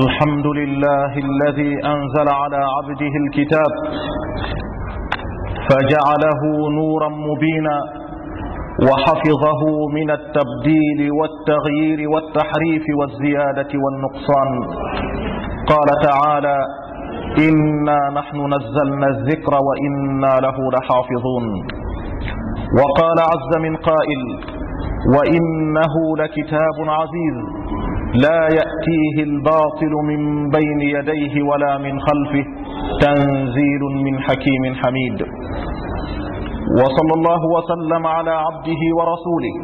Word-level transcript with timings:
الحمد 0.00 0.46
لله 0.46 1.12
الذي 1.28 1.72
أنزل 1.94 2.28
على 2.28 2.56
عبده 2.76 3.14
الكتاب 3.24 3.72
فجعله 5.68 6.40
نورا 6.78 7.08
مبينا 7.08 7.76
وحفظه 8.88 9.62
من 9.96 10.10
التبديل 10.10 11.00
والتغيير 11.18 12.08
والتحريف 12.10 12.84
والزيادة 13.00 13.70
والنقصان 13.84 14.50
قال 15.72 15.88
تعالى 16.08 16.56
إنا 17.48 17.98
نحن 18.20 18.36
نزلنا 18.54 19.06
الذكر 19.06 19.54
وإنا 19.68 20.34
له 20.46 20.56
لحافظون 20.74 21.44
وقال 22.78 23.18
عز 23.32 23.52
من 23.66 23.76
قائل 23.76 24.22
وإنه 25.16 25.94
لكتاب 26.18 26.76
عزيز 26.98 27.61
لا 28.14 28.40
يأتيه 28.58 29.16
الباطل 29.22 29.92
من 30.10 30.50
بين 30.50 30.80
يديه 30.80 31.42
ولا 31.42 31.78
من 31.78 32.00
خلفه 32.00 32.44
تنزيل 33.00 33.82
من 34.04 34.20
حكيم 34.20 34.74
حميد. 34.74 35.18
وصلى 36.80 37.14
الله 37.18 37.40
وسلم 37.56 38.06
على 38.06 38.30
عبده 38.30 38.82
ورسوله 38.98 39.54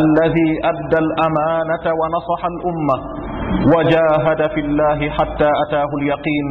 الذي 0.00 0.50
أدى 0.64 0.98
الأمانة 1.06 1.84
ونصح 2.00 2.40
الأمة 2.52 2.96
وجاهد 3.74 4.50
في 4.54 4.60
الله 4.60 5.10
حتى 5.10 5.50
أتاه 5.66 5.90
اليقين 6.02 6.46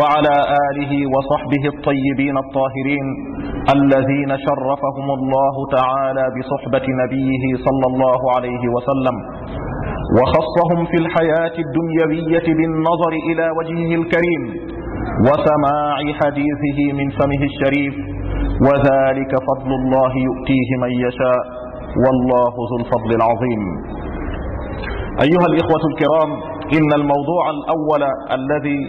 وعلى 0.00 0.34
آله 0.68 0.92
وصحبه 1.14 1.64
الطيبين 1.74 2.36
الطاهرين 2.44 3.06
الذين 3.76 4.30
شرفهم 4.46 5.08
الله 5.18 5.54
تعالى 5.76 6.24
بصحبة 6.36 6.86
نبيه 7.02 7.44
صلى 7.66 7.86
الله 7.94 8.20
عليه 8.36 8.62
وسلم. 8.74 9.16
وخصهم 10.18 10.86
في 10.90 10.96
الحياة 11.04 11.54
الدنيوية 11.64 12.46
بالنظر 12.58 13.12
إلى 13.30 13.46
وجهه 13.58 13.90
الكريم 14.00 14.42
وسماع 15.26 15.96
حديثه 16.20 16.78
من 16.98 17.10
فمه 17.18 17.42
الشريف 17.50 17.94
وذلك 18.66 19.32
فضل 19.48 19.70
الله 19.80 20.12
يؤتيه 20.28 20.70
من 20.82 20.90
يشاء 21.06 21.42
والله 22.04 22.52
ذو 22.70 22.76
الفضل 22.82 23.10
العظيم. 23.20 23.62
أيها 25.26 25.46
الإخوة 25.52 25.82
الكرام 25.90 26.30
إن 26.78 26.90
الموضوع 27.00 27.44
الأول 27.56 28.02
الذي 28.38 28.80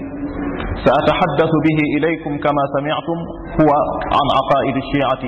سأتحدث 0.85 1.51
به 1.67 1.79
إليكم 1.97 2.31
كما 2.45 2.63
سمعتم 2.77 3.17
هو 3.61 3.69
عن 4.17 4.25
عقائد 4.37 4.75
الشيعة 4.83 5.23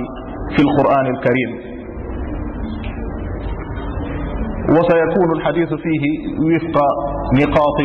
في 0.55 0.61
القرآن 0.67 1.05
الكريم. 1.15 1.76
وسيكون 4.75 5.29
الحديث 5.37 5.69
فيه 5.83 6.03
وفق 6.47 6.75
نقاط 7.41 7.79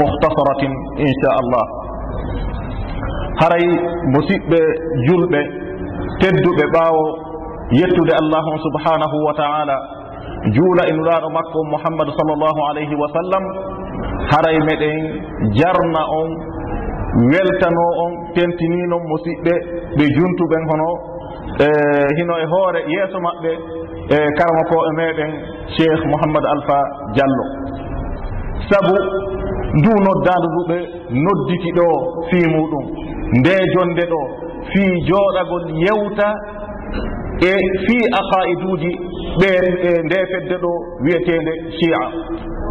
مختصرة 0.00 0.62
إن 1.06 1.12
شاء 1.22 1.36
الله. 1.42 1.64
هري 3.42 3.66
مسيبة 4.16 4.60
جلبة 5.08 5.42
تدب 6.20 6.58
باو 6.74 6.96
يتد 7.82 8.10
الله 8.22 8.46
سبحانه 8.66 9.12
وتعالى. 9.28 9.78
juula 10.54 10.82
e 10.88 10.92
nuraaɗo 10.92 11.28
makko 11.36 11.58
mouhammadu 11.72 12.12
sallllahu 12.18 12.60
alayhi 12.70 12.94
wa 13.02 13.08
sallam 13.16 13.44
haray 14.30 14.58
meɗen 14.68 15.00
jarna 15.58 16.02
on 16.20 16.28
weltano 17.32 17.86
on 18.04 18.12
tentinino 18.34 18.96
musidɓe 19.10 19.54
ɓe 19.96 20.04
juntuɓen 20.16 20.62
hono 20.70 20.88
e 21.66 21.68
hino 22.18 22.34
e 22.38 22.46
hoore 22.52 22.80
yeeso 22.94 23.18
maɓɓe 23.26 23.52
e 24.08 24.16
karama 24.38 24.62
ko 24.70 24.76
e 24.88 24.92
meɗen 24.98 25.32
cheikh 25.76 26.02
mouhammad 26.10 26.44
alpha 26.54 26.78
diallo. 27.14 27.44
Saabu 28.68 28.94
ndu 29.78 29.90
noddadu 30.06 30.46
nduɓe 30.52 30.78
nodditi 31.24 31.70
ɗo 31.78 31.86
fii 32.30 32.46
muɗum 32.54 32.84
nde 33.38 33.54
jonde 33.74 34.04
ɗo 34.12 34.20
fii 34.70 34.92
jooɗagol 35.08 35.64
yewta 35.84 36.28
e 37.42 37.50
fii 37.84 38.04
aqaiduji 38.20 38.92
ɓe 39.40 39.48
e 39.88 39.90
nde 40.06 40.16
fedde 40.30 40.56
ɗo 40.62 40.72
wiyetede 41.02 41.52
chia 41.76 42.00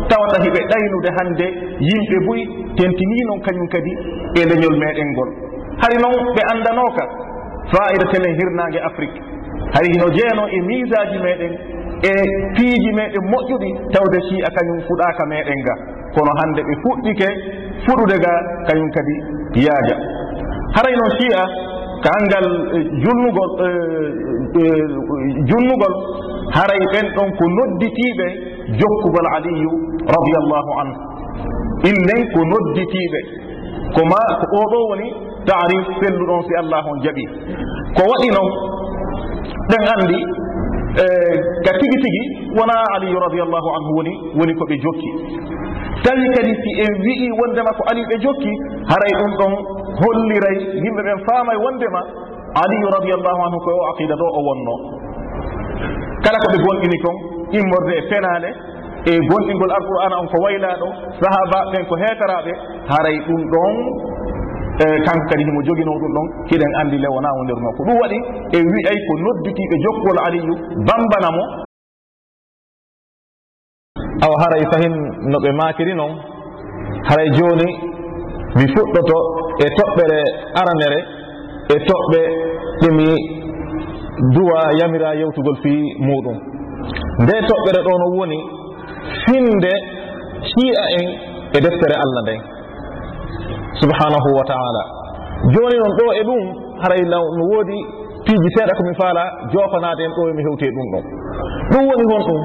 tawata 0.09 0.37
hiɓe 0.43 0.59
ɗaynude 0.71 1.09
hannde 1.17 1.47
yimɓe 1.89 2.17
boyi 2.25 2.43
tentini 2.77 3.19
noon 3.27 3.41
kañum 3.45 3.67
kadi 3.67 3.91
e 4.39 4.41
leñol 4.49 4.75
meɗen 4.83 5.09
ngol. 5.13 5.29
Hari 5.81 5.97
noon 6.03 6.15
ɓe 6.35 6.41
anndanoka 6.53 7.03
faida 7.71 8.05
telen 8.11 8.35
hirnangue 8.39 8.79
afrique. 8.89 9.34
hay 9.75 9.85
hino 9.91 10.07
jeeno 10.17 10.43
e 10.47 10.59
misaji 10.69 11.17
meɗen 11.25 11.53
e 12.09 12.11
piiji 12.55 12.91
meɗen 12.99 13.23
moƴƴuɗi 13.31 13.69
tawde 13.93 14.19
sii'a 14.27 14.49
kañum 14.55 14.79
fuɗaka 14.87 15.23
meɗen 15.31 15.59
ga. 15.67 15.73
Kono 16.15 16.31
hannde 16.39 16.61
ɓe 16.67 16.73
fuɗɗike 16.83 17.27
fuɗude 17.85 18.15
ga 18.23 18.31
kañum 18.67 18.89
kadi 18.95 19.15
yaaja. 19.65 19.95
Haray 20.75 20.95
noon 20.99 21.11
sii'a 21.19 21.43
kangal 22.05 22.47
e, 22.75 22.79
junnugol 23.03 23.49
e, 23.65 23.67
e, 24.59 24.63
junnugol 25.49 25.93
haray 26.55 26.83
ɓen 26.93 27.07
ɗon 27.15 27.29
ko 27.37 27.43
nodditiiɓe 27.57 28.27
jokkugol 28.79 29.27
aliyu 29.35 29.71
radiallahu 30.15 30.71
anhu. 30.81 30.99
Innen 31.89 32.21
ko 32.33 32.39
nodditiiɓe. 32.51 33.19
Ko 33.95 34.01
ma 34.11 34.19
ko 34.39 34.55
oɗo 34.63 34.77
woni 34.89 35.07
tarif 35.45 35.85
felluɗon 35.99 36.41
si 36.47 36.53
allah 36.61 36.81
on 36.91 36.99
jaɓi. 37.03 37.23
Ko 37.95 38.01
waɗi 38.11 38.29
noon 38.35 38.74
ɗen 39.69 39.83
anndi 39.93 40.19
e, 41.01 41.05
ka 41.65 41.71
tigi 41.79 41.97
tigi 42.03 42.23
wona 42.57 42.75
aliyu 42.95 43.19
radiallahu 43.19 43.69
anhu 43.77 43.91
woni 43.97 44.13
woni 44.39 44.53
ko 44.59 44.63
ɓe 44.69 44.75
jokki. 44.83 45.09
Tawi 46.05 46.25
kadi 46.37 46.53
si 46.61 46.71
en 46.85 46.93
wi'i 47.05 47.27
wondema 47.39 47.71
ko 47.77 47.83
ali 47.91 48.01
ɓe 48.09 48.15
jokki 48.25 48.51
haray 48.91 49.13
ɗum 49.19 49.31
ɗon 49.39 49.53
holliray 50.01 50.57
yimɓe 50.83 51.01
ɓen 51.07 51.19
faamay 51.27 51.57
wondema 51.65 52.01
aliyu 52.63 52.87
radiallahu 52.97 53.41
anhu 53.47 53.59
koye 53.65 53.77
o 53.81 53.85
aqida 53.91 54.15
ɗo 54.21 54.27
o 54.37 54.41
wonno. 54.47 54.75
Kala 56.23 56.37
ko 56.43 56.47
ɓe 56.53 56.57
gonɗini 56.65 56.97
kon 57.03 57.17
immorde 57.59 57.93
e 57.97 58.01
penale 58.09 58.49
e 59.05 59.11
gonɗingol 59.29 59.71
alqur'ana 59.77 60.15
on 60.21 60.27
ko 60.33 60.37
waylaɗo 60.45 60.87
sahaba 61.21 61.59
ɓen 61.71 61.83
ko 61.89 61.95
heetaraɓe 62.01 62.51
haray 62.89 63.17
ɗum 63.27 63.41
ɗon 63.53 63.75
Eh, 64.75 64.97
kanko 65.07 65.25
kadi 65.29 65.43
himo 65.47 65.61
joguino 65.63 65.91
ɗum 66.01 66.11
ɗon 66.15 66.27
hiɗen 66.51 66.71
andi 66.81 66.97
le 66.97 67.07
wona 67.07 67.29
o 67.39 67.43
nder 67.43 67.59
makko. 67.63 67.81
Ɗum 67.87 67.97
waɗi 68.01 68.17
e 68.51 68.57
wi'ay 68.71 68.97
ko 69.07 69.13
nodditiɓe 69.23 69.75
jokkol 69.83 70.17
aliyu 70.27 70.53
bambanamo 70.87 71.43
awa 74.25 74.35
haray 74.43 74.63
fahin 74.71 74.93
no 75.31 75.37
ɓe 75.43 75.51
makiri 75.59 75.93
noon 75.95 76.13
haray 77.07 77.29
joni 77.37 77.67
mi 78.57 78.65
fuɗɗoto 78.73 79.17
e 79.63 79.67
toɓɓere 79.77 80.19
aranere 80.59 80.99
e 81.73 81.75
toɓɓe 81.87 82.19
ɗimi 82.81 83.07
duwa 84.35 84.59
yamira 84.79 85.15
yewtugol 85.19 85.57
fi 85.63 85.73
muɗum 86.07 86.37
nde 87.23 87.33
toɓɓere 87.49 87.79
ɗo 87.87 87.93
no 88.01 88.07
woni 88.17 88.39
finde 89.25 89.71
ci'a 90.49 90.85
en 90.99 91.07
e 91.55 91.59
deftere 91.65 91.95
allah 92.03 92.21
nden 92.23 92.41
subhanahu 93.81 94.29
wa 94.37 94.43
taala. 94.51 94.83
Joni 95.53 95.77
noon 95.81 95.93
ɗo 95.99 96.05
e 96.19 96.23
ɗum 96.29 96.41
haray 96.81 97.01
no 97.11 97.19
woodi 97.51 97.79
piiji 98.25 98.49
seeɗa 98.55 98.73
komi 98.77 98.93
faala 98.99 99.23
jofanade 99.53 100.01
en 100.07 100.11
ɗo 100.17 100.21
emi 100.31 100.43
hewte 100.47 100.67
ɗum 100.75 100.87
ɗon 100.93 101.03
ɗum 101.71 101.83
woni 101.89 102.03
hon 102.11 102.23
ɗum 102.27 102.41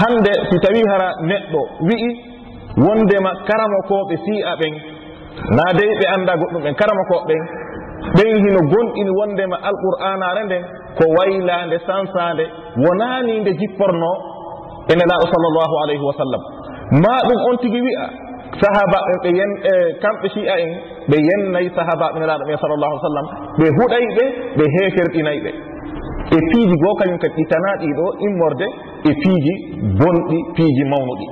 hande 0.00 0.32
si 0.50 0.56
tawi 0.64 0.80
hara 0.90 1.08
neɗɗo 1.30 1.60
wi'i 1.88 2.10
wondema 2.84 3.30
karama 3.48 3.78
koɓe 3.88 4.14
sii'a 4.24 4.52
ɓen 4.60 4.74
na 5.56 5.64
dey 5.78 5.90
ɓe 6.00 6.04
anda 6.16 6.32
goɗɗum 6.40 6.62
ɓen 6.64 6.74
karama 6.80 7.02
koɓen 7.12 7.42
ɓen 8.16 8.34
hino 8.44 8.60
gonɗini 8.72 9.10
wondema 9.20 9.56
alqur'anare 9.68 10.42
nden 10.46 10.62
ko 10.98 11.04
waylande 11.16 11.76
sansande 11.86 12.44
wonani 12.84 13.40
nde 13.40 13.50
jipporno 13.60 14.10
e 14.90 14.92
nelaɗo 14.98 15.24
sallllahu 15.32 15.74
alayhi 15.84 16.04
wa 16.08 16.14
sallam. 16.20 16.42
Ma 17.04 17.14
ɗum 17.28 17.38
on 17.50 17.56
tigui 17.62 17.80
wi'a 17.86 18.06
sahabaɓe 18.60 19.12
eh, 19.12 19.18
ɓe 19.22 19.30
yen 19.38 19.50
e 19.70 19.72
kamɓe 20.02 20.26
shi'a 20.34 20.54
en 20.64 20.70
ɓe 21.10 21.16
yennayi 21.28 21.68
sahabaɓe 21.76 22.16
nelaɗo 22.20 22.44
men 22.48 22.58
sallllahu 22.62 22.92
alih 22.92 23.04
sallam 23.08 23.26
ɓe 23.58 23.66
huɗay 23.78 24.04
ɓe 24.16 24.24
ɓe 24.58 24.64
heferɗinay 24.74 25.38
ɓe 25.44 25.50
e 26.36 26.38
piiji 26.50 26.74
goo 26.82 26.94
kañum 27.00 27.18
kadi 27.18 27.34
ɗitanaɗi 27.36 27.88
ɗo 27.98 28.06
immorde 28.26 28.66
e 29.08 29.10
piiji 29.22 29.52
bonɗi 30.00 30.38
piiji 30.56 30.84
mawnuɗi. 30.92 31.26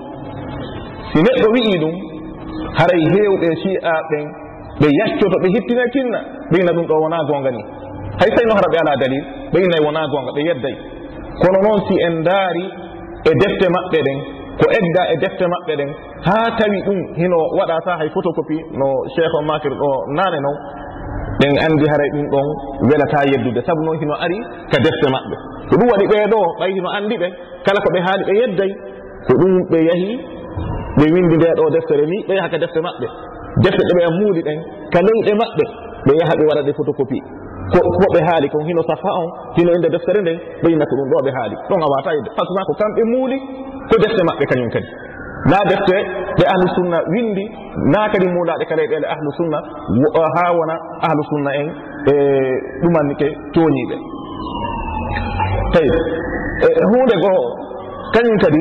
Si 1.13 1.19
neɗɗo 1.27 1.47
wi'i 1.55 1.79
ɗum 1.83 1.95
haray 2.79 3.03
heewɓe 3.13 3.49
shi'a 3.63 3.95
ɓen 4.11 4.25
ɓe 4.81 4.89
yaccoto 4.99 5.37
ɓe 5.43 5.49
hittina 5.55 5.85
tinna 5.93 6.21
ɓeyna 6.51 6.73
ɗum 6.77 6.87
ɗo 6.87 6.95
wona 7.03 7.19
gonga 7.29 7.51
ni. 7.51 7.63
Hay 8.21 8.29
so 8.31 8.37
tawi 8.37 8.47
noon 8.49 8.57
hara 8.59 8.69
ɓe 8.73 8.79
ala 8.83 8.97
dalil 9.03 9.25
ɓeynayi 9.53 9.83
wona 9.87 10.01
gonga 10.13 10.31
ɓe 10.37 10.43
yedday. 10.49 10.77
Kono 11.41 11.59
noon 11.65 11.81
si 11.89 11.95
en 12.07 12.23
daari 12.25 12.65
e 13.29 13.31
defte 13.41 13.67
maɓɓe 13.69 13.99
ɗen 14.07 14.19
ko 14.61 14.65
egga 14.79 15.03
e 15.13 15.17
defte 15.23 15.45
maɓɓe 15.53 15.73
ɗen 15.81 15.91
haa 16.27 16.47
tawi 16.59 16.79
ɗum 16.87 16.99
hino 17.21 17.39
waɗa 17.59 17.77
ta 17.85 17.93
hay 18.01 18.09
photocopie 18.15 18.63
no 18.81 18.87
cheikh 19.15 19.35
o 19.39 19.43
makir 19.43 19.73
ɗo 19.83 19.91
naane 20.17 20.39
noon 20.41 20.57
ɗen 21.41 21.53
andi 21.67 21.85
haray 21.93 22.11
ɗum 22.15 22.27
ɗon 22.33 22.47
welata 22.89 23.21
yeddude. 23.31 23.61
Sabu 23.67 23.83
noon 23.85 23.99
hino 24.01 24.15
ari 24.25 24.39
ka 24.73 24.79
defte 24.85 25.07
maɓɓe. 25.15 25.37
Ko 25.69 25.75
ɗum 25.81 25.89
waɗi 25.93 26.07
ɓeeɗo 26.13 26.41
ɓay 26.61 26.71
hino 26.77 26.89
andi 26.99 27.17
ɓe 27.23 27.29
kala 27.67 27.79
ko 27.85 27.89
ɓe 27.95 28.01
haali 28.07 28.23
ɓe 28.29 28.35
yedday 28.41 28.73
ko 29.27 29.33
ɗum 29.41 29.53
ɓe 29.71 29.79
yahi 29.89 30.11
ɓe 30.99 31.05
windi 31.15 31.37
nde 31.37 31.49
ɗo 31.59 31.65
deftere 31.77 32.05
ni 32.07 32.17
ɓe 32.29 32.35
yaha 32.39 32.49
ka 32.49 32.59
defte 32.59 32.81
maɓɓe. 32.81 33.07
Defte 33.65 33.83
ɗe 33.89 33.93
ɓe 33.99 34.03
muuli 34.19 34.41
ɗen 34.49 34.59
ka 34.93 34.99
leyɗe 35.07 35.33
maɓɓe 35.43 35.65
ɓe 36.07 36.13
yaha 36.21 36.33
ɓe 36.39 36.45
waɗa 36.51 36.63
ɗe 36.67 36.73
photocopie. 36.79 37.23
ko 37.73 38.07
ɓe 38.15 38.21
haali 38.29 38.49
kon 38.51 38.65
hino 38.69 38.83
safa 38.83 39.11
on 39.21 39.29
hino 39.57 39.71
inde 39.75 39.89
deftere 39.91 40.21
nden 40.23 40.39
ɓe 40.39 40.63
ɓeyinata 40.63 40.95
ɗum 40.99 41.09
ɗo 41.11 41.19
ɓe 41.27 41.31
haali. 41.37 41.55
Ɗon 41.69 41.83
a 41.83 41.87
wata 41.93 42.11
yide 42.15 42.31
par 42.37 42.45
ce 42.47 42.53
que 42.55 42.63
ko 42.69 42.73
kamɓe 42.81 43.03
muuli 43.13 43.37
ko 43.91 43.95
defte 44.03 44.23
maɓɓe 44.29 44.45
kañum 44.51 44.71
kadi. 44.75 44.89
Na 45.51 45.59
defte 45.71 45.97
ɗe 46.39 46.45
ahlu 46.53 46.67
sunna 46.77 46.99
windi 47.13 47.45
na 47.93 48.09
kadi 48.13 48.27
muulaɗe 48.29 48.65
kala 48.71 48.83
e 48.83 48.89
ɗele 48.93 49.07
ahlu 49.07 49.31
sunna 49.39 49.59
ha 50.35 50.45
wona 50.59 50.75
ahlu 51.07 51.23
sunna 51.31 51.51
en 51.61 51.69
e 52.11 52.15
ɗumannike 52.83 53.29
tooñiɓe 53.55 53.97
tawi 55.73 55.89
e 56.67 56.69
hunde 56.91 57.15
goho 57.23 57.43
kañum 58.15 58.37
kadi 58.43 58.61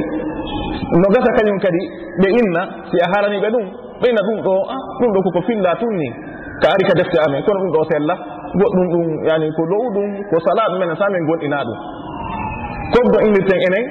no 1.02 1.08
gasa 1.14 1.32
kañum 1.38 1.58
kadi 1.60 1.82
ɓe 2.22 2.28
inna 2.42 2.62
si 2.90 2.98
a 3.02 3.08
haalaniɓe 3.14 3.50
ɗum 3.54 3.66
ɓeyna 4.02 4.22
ɗum 4.28 4.38
ɗo 4.46 4.54
a 4.74 4.76
ɗum 5.00 5.10
ɗo 5.14 5.20
koko 5.26 5.42
filla 5.48 5.76
tun 5.80 5.94
ni 5.96 6.10
ka 6.62 6.68
ari 6.74 6.84
ka 6.90 6.94
defte 7.00 7.18
amen 7.26 7.44
kono 7.44 7.60
ɗum 7.62 7.72
ɗo 7.76 7.84
sella. 7.92 8.35
goɗɗum 8.60 8.88
ɗum 8.94 9.06
yani 9.28 9.48
ko 9.58 9.62
low 9.72 9.86
ɗum 9.96 10.10
ko 10.30 10.36
salat 10.46 10.72
men 10.80 10.92
sa 11.00 11.06
min 11.14 11.24
gonɗina 11.30 11.60
ɗum. 11.68 11.78
Koddo 12.94 13.18
innirten 13.28 13.60
enen 13.68 13.86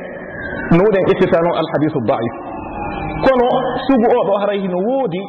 no 0.77 0.83
wuɗen 0.87 1.05
noon 1.45 1.57
alhadisu 1.61 1.99
daif. 2.09 2.35
Kono 3.25 3.47
sugu 3.87 4.07
o 4.17 4.21
ɗo 4.29 4.35
haray 4.43 4.59
hino 4.65 4.79
woodi 4.89 5.21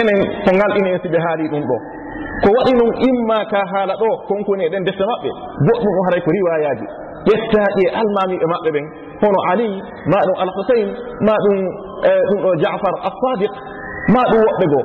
enen 0.00 0.18
ko 0.44 0.50
ngalɗini 0.56 0.90
si 1.02 1.08
ɓe 1.12 1.18
haali 1.24 1.48
ɗum 1.52 1.62
ɗo. 1.70 1.76
Ko 2.42 2.48
waɗi 2.56 2.72
noon 2.78 2.92
imma 3.08 3.38
ka 3.52 3.60
haala 3.72 3.94
ɗo 4.02 4.08
konkoni 4.28 4.64
eɗen 4.68 4.84
defte 4.86 5.04
maɓɓe 5.10 5.28
goɗɗum 5.66 5.92
ɗum 5.94 6.04
haray 6.06 6.20
ko 6.24 6.30
riwayaji 6.36 6.86
ƴettaɗi 7.28 7.82
e 7.86 7.90
almamiɓe 8.00 8.46
maɓɓe 8.52 8.70
ɓen 8.74 8.86
hono 9.22 9.38
ali 9.52 9.68
ma 10.12 10.18
ɗum 10.26 10.36
alhusain 10.44 10.88
ma 11.26 11.34
ɗum 11.44 11.56
eh, 12.08 12.20
ɗum 12.28 12.38
ɗo 12.44 12.50
jafar 12.62 12.94
assadiq 13.08 13.52
ma 14.14 14.20
ɗum 14.30 14.40
woɓɓe 14.48 14.66
goo. 14.72 14.84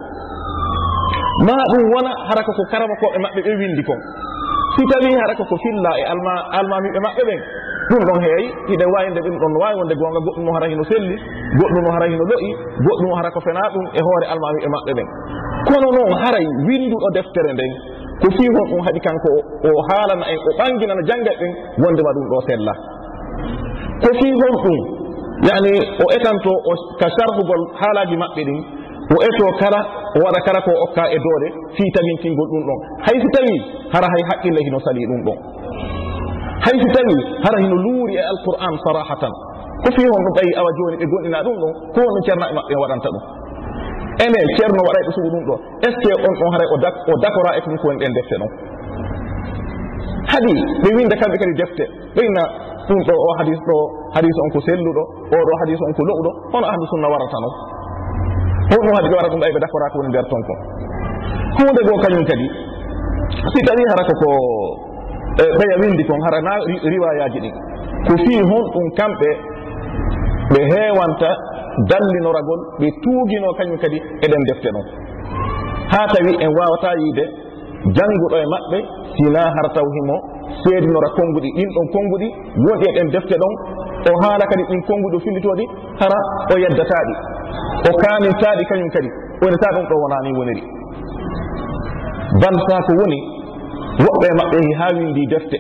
ma 1.44 1.56
ɗum 1.72 1.84
wona 1.92 2.12
hara 2.30 2.42
ko 2.48 2.52
karama 2.72 2.96
koɓe 3.02 3.18
maɓɓe 3.20 3.42
ɓe 3.44 3.52
windi 3.60 3.84
kon. 3.84 4.00
Si 4.76 4.82
tawi 4.92 5.12
hara 5.20 5.34
ko 5.36 5.44
filla 5.64 5.92
e 6.00 6.04
alma 6.14 6.34
almamiɓe 6.60 7.00
maɓɓe 7.04 7.24
ɓen 7.28 7.40
ɗum 7.90 8.02
ɗon 8.08 8.20
heewi 8.24 8.46
hiɗe 8.72 8.86
wawinde 8.94 9.20
ɗum 9.26 9.36
ɗon 9.42 9.52
no 9.54 9.60
wawi 9.64 9.76
wonde 9.80 9.96
gonga 10.00 10.20
goɗɗum 10.26 10.48
o 10.50 10.54
hara 10.56 10.68
hino 10.72 10.84
selli 10.90 11.16
goɗɗum 11.60 11.84
o 11.86 11.92
hara 11.96 12.06
hino 12.08 12.24
loƴi 12.32 12.50
goɗɗum 12.88 13.10
o 13.12 13.16
hara 13.20 13.30
ko 13.36 13.40
fena 13.46 13.62
ɗum 13.74 13.86
e 13.94 14.02
hoore 14.08 14.26
almamiɓe 14.34 14.68
maɓɓe 14.76 14.92
ɓen. 14.98 15.08
Kono 15.68 15.88
noon 15.96 16.14
haray 16.24 16.46
winduɗo 16.68 17.08
deftere 17.18 17.52
nden 17.54 17.72
ko 18.22 18.28
fi 18.36 18.44
hon 18.56 18.66
ɗum 18.72 18.82
haɗi 18.88 19.00
kanko 19.06 19.32
o 19.68 19.70
haalana 19.90 20.26
en 20.32 20.40
o 20.40 20.52
ɓanginana 20.60 21.02
janggat 21.10 21.36
ɗen 21.42 21.52
wondema 21.84 22.12
ɗum 22.16 22.26
ɗo 22.32 22.38
sella. 22.48 22.74
Ko 24.04 24.10
fi 24.20 24.28
hon 24.40 24.56
ɗum 24.64 24.78
yani 25.50 25.74
o 26.00 26.06
etanto 26.16 26.52
ka 27.00 27.08
sarhugol 27.18 27.62
haalaji 27.80 28.16
maɓɓe 28.24 28.42
ɗin 28.48 28.60
o 29.14 29.16
eto 29.22 29.46
kala 29.62 29.80
o 30.16 30.18
waɗa 30.26 30.40
kala 30.46 30.60
ko 30.66 30.72
okka 30.86 31.04
e 31.14 31.18
doole 31.22 31.48
fii 31.78 31.90
tamintingol 31.94 32.48
ɗum 32.50 32.64
ɗon. 32.68 32.80
Hay 33.06 33.16
so 33.22 33.28
tawi 33.36 33.56
hara 33.94 34.08
hay 34.14 34.24
haqqille 34.30 34.62
hino 34.66 34.80
sali 34.82 35.06
ɗum 35.06 35.22
ɗon. 35.28 35.38
Hay 36.66 36.76
so 36.82 36.88
tawi 36.96 37.16
hara 37.46 37.58
hino 37.62 37.76
luuri 37.86 38.14
e 38.18 38.24
alqur'an 38.34 38.74
sarahatan. 38.82 39.34
Ko 39.86 39.88
fi 39.94 40.02
hon 40.10 40.22
ɗum 40.26 40.34
ɓayi 40.38 40.52
awa 40.58 40.70
jooni 40.78 40.96
ɓe 41.02 41.06
gonɗina 41.12 41.40
ɗum 41.46 41.56
ɗon 41.62 41.74
ko 41.94 42.00
hono 42.02 42.20
ceernaɓe 42.26 42.54
maɓɓe 42.58 42.74
waɗanta 42.82 43.10
ɗum. 43.14 43.24
Ene 44.26 44.40
ceerno 44.58 44.82
waɗay 44.88 45.04
ɗo 45.06 45.12
sugu 45.16 45.30
ɗum 45.36 45.44
ɗo 45.50 45.56
est 45.86 45.94
ce 45.94 45.98
que 46.02 46.12
on 46.26 46.34
ɗon 46.40 46.50
haray 46.54 46.68
o 46.74 47.14
dakora 47.22 47.52
e 47.58 47.60
ɗum 47.62 47.76
ko 47.78 47.86
woni 47.88 48.00
ɗen 48.02 48.14
defte 48.18 48.36
ɗon 48.42 48.52
haɗi 50.34 50.54
ɓe 50.82 50.90
winda 50.98 51.16
kamɓe 51.22 51.38
kadi 51.38 51.54
defte. 51.62 51.84
Ɓeyna 52.18 52.42
ɗum 52.90 53.00
ɗo 53.06 53.14
o 53.14 53.30
hadis 53.38 53.60
ɗo 53.70 53.76
hadis 54.18 54.36
on 54.42 54.50
ko 54.50 54.60
selluɗo 54.66 55.04
oɗo 55.30 55.52
hadis 55.62 55.78
on 55.86 55.94
ko 55.94 56.02
lo'uɗo 56.10 56.32
hono 56.58 56.66
ahlu 56.74 56.84
sunna 56.90 57.08
warata 57.14 57.38
noon 57.46 57.75
honno 58.72 58.92
haade 58.96 59.08
ɓe 59.10 59.16
wara 59.20 59.30
ɗum 59.32 59.40
ɓay 59.44 59.52
ɓe 59.56 59.60
dakorako 59.64 59.96
woni 60.00 60.10
nder 60.10 60.26
ton 60.32 60.42
kon 60.48 60.60
hunde 61.58 61.82
goo 61.88 62.00
kañum 62.04 62.26
kadi 62.30 62.48
si 63.52 63.60
tawi 63.68 63.84
hara 63.92 64.04
koko 64.10 64.28
ɓeya 65.58 65.76
e, 65.76 65.80
windi 65.82 66.04
kon 66.06 66.22
hara 66.26 66.40
na 66.42 66.52
riwayaji 66.92 67.40
ɗin 67.44 67.56
ko 68.08 68.14
fii 68.24 68.42
hon 68.50 68.64
ɗum 68.74 68.86
kamɓe 68.98 69.30
ɓe 70.54 70.60
heewanta 70.72 71.30
dallinoragol 71.90 72.62
ɓe 72.80 72.88
tuugino 73.04 73.54
kañum 73.58 73.78
kadi 73.78 73.98
eɗen 74.26 74.44
defte 74.50 74.70
ɗon 74.76 74.86
haa 75.94 76.08
tawi 76.14 76.32
en 76.44 76.52
wawata 76.58 76.90
yiide 77.02 77.26
jannguɗo 77.96 78.36
e 78.44 78.46
maɓɓe 78.54 78.78
sina 79.16 79.42
har 79.56 79.68
taw 79.76 79.88
himo 79.96 80.16
seedinora 80.64 81.10
konnguɗi 81.18 81.50
ɗin 81.58 81.70
ɗon 81.76 81.88
konnguɗi 81.94 82.28
woni 82.66 82.86
eɗen 82.90 83.08
defte 83.14 83.36
ɗon 83.42 83.54
o 84.10 84.12
haala 84.22 84.46
kadi 84.50 84.64
ɗin 84.70 84.82
konnguɗi 84.88 85.16
o 85.16 85.20
fillitoɗi 85.20 85.66
hara 86.00 86.18
o 86.54 86.58
yeddataɗi. 86.58 87.35
o 87.90 87.92
kamin 88.04 88.34
taaɗi 88.42 88.64
kañum 88.70 88.90
kadi 88.96 89.10
woni 89.42 89.58
ta 89.62 89.70
ɗum 89.76 89.86
ɗo 89.90 89.96
wonani 90.04 90.32
woniri. 90.38 90.64
Banta 92.42 92.78
ko 92.88 92.92
woni 93.00 93.20
woɓɓe 94.06 94.28
maɓɓe 94.40 94.60
ha 94.80 94.88
windi 94.98 95.24
defte. 95.28 95.58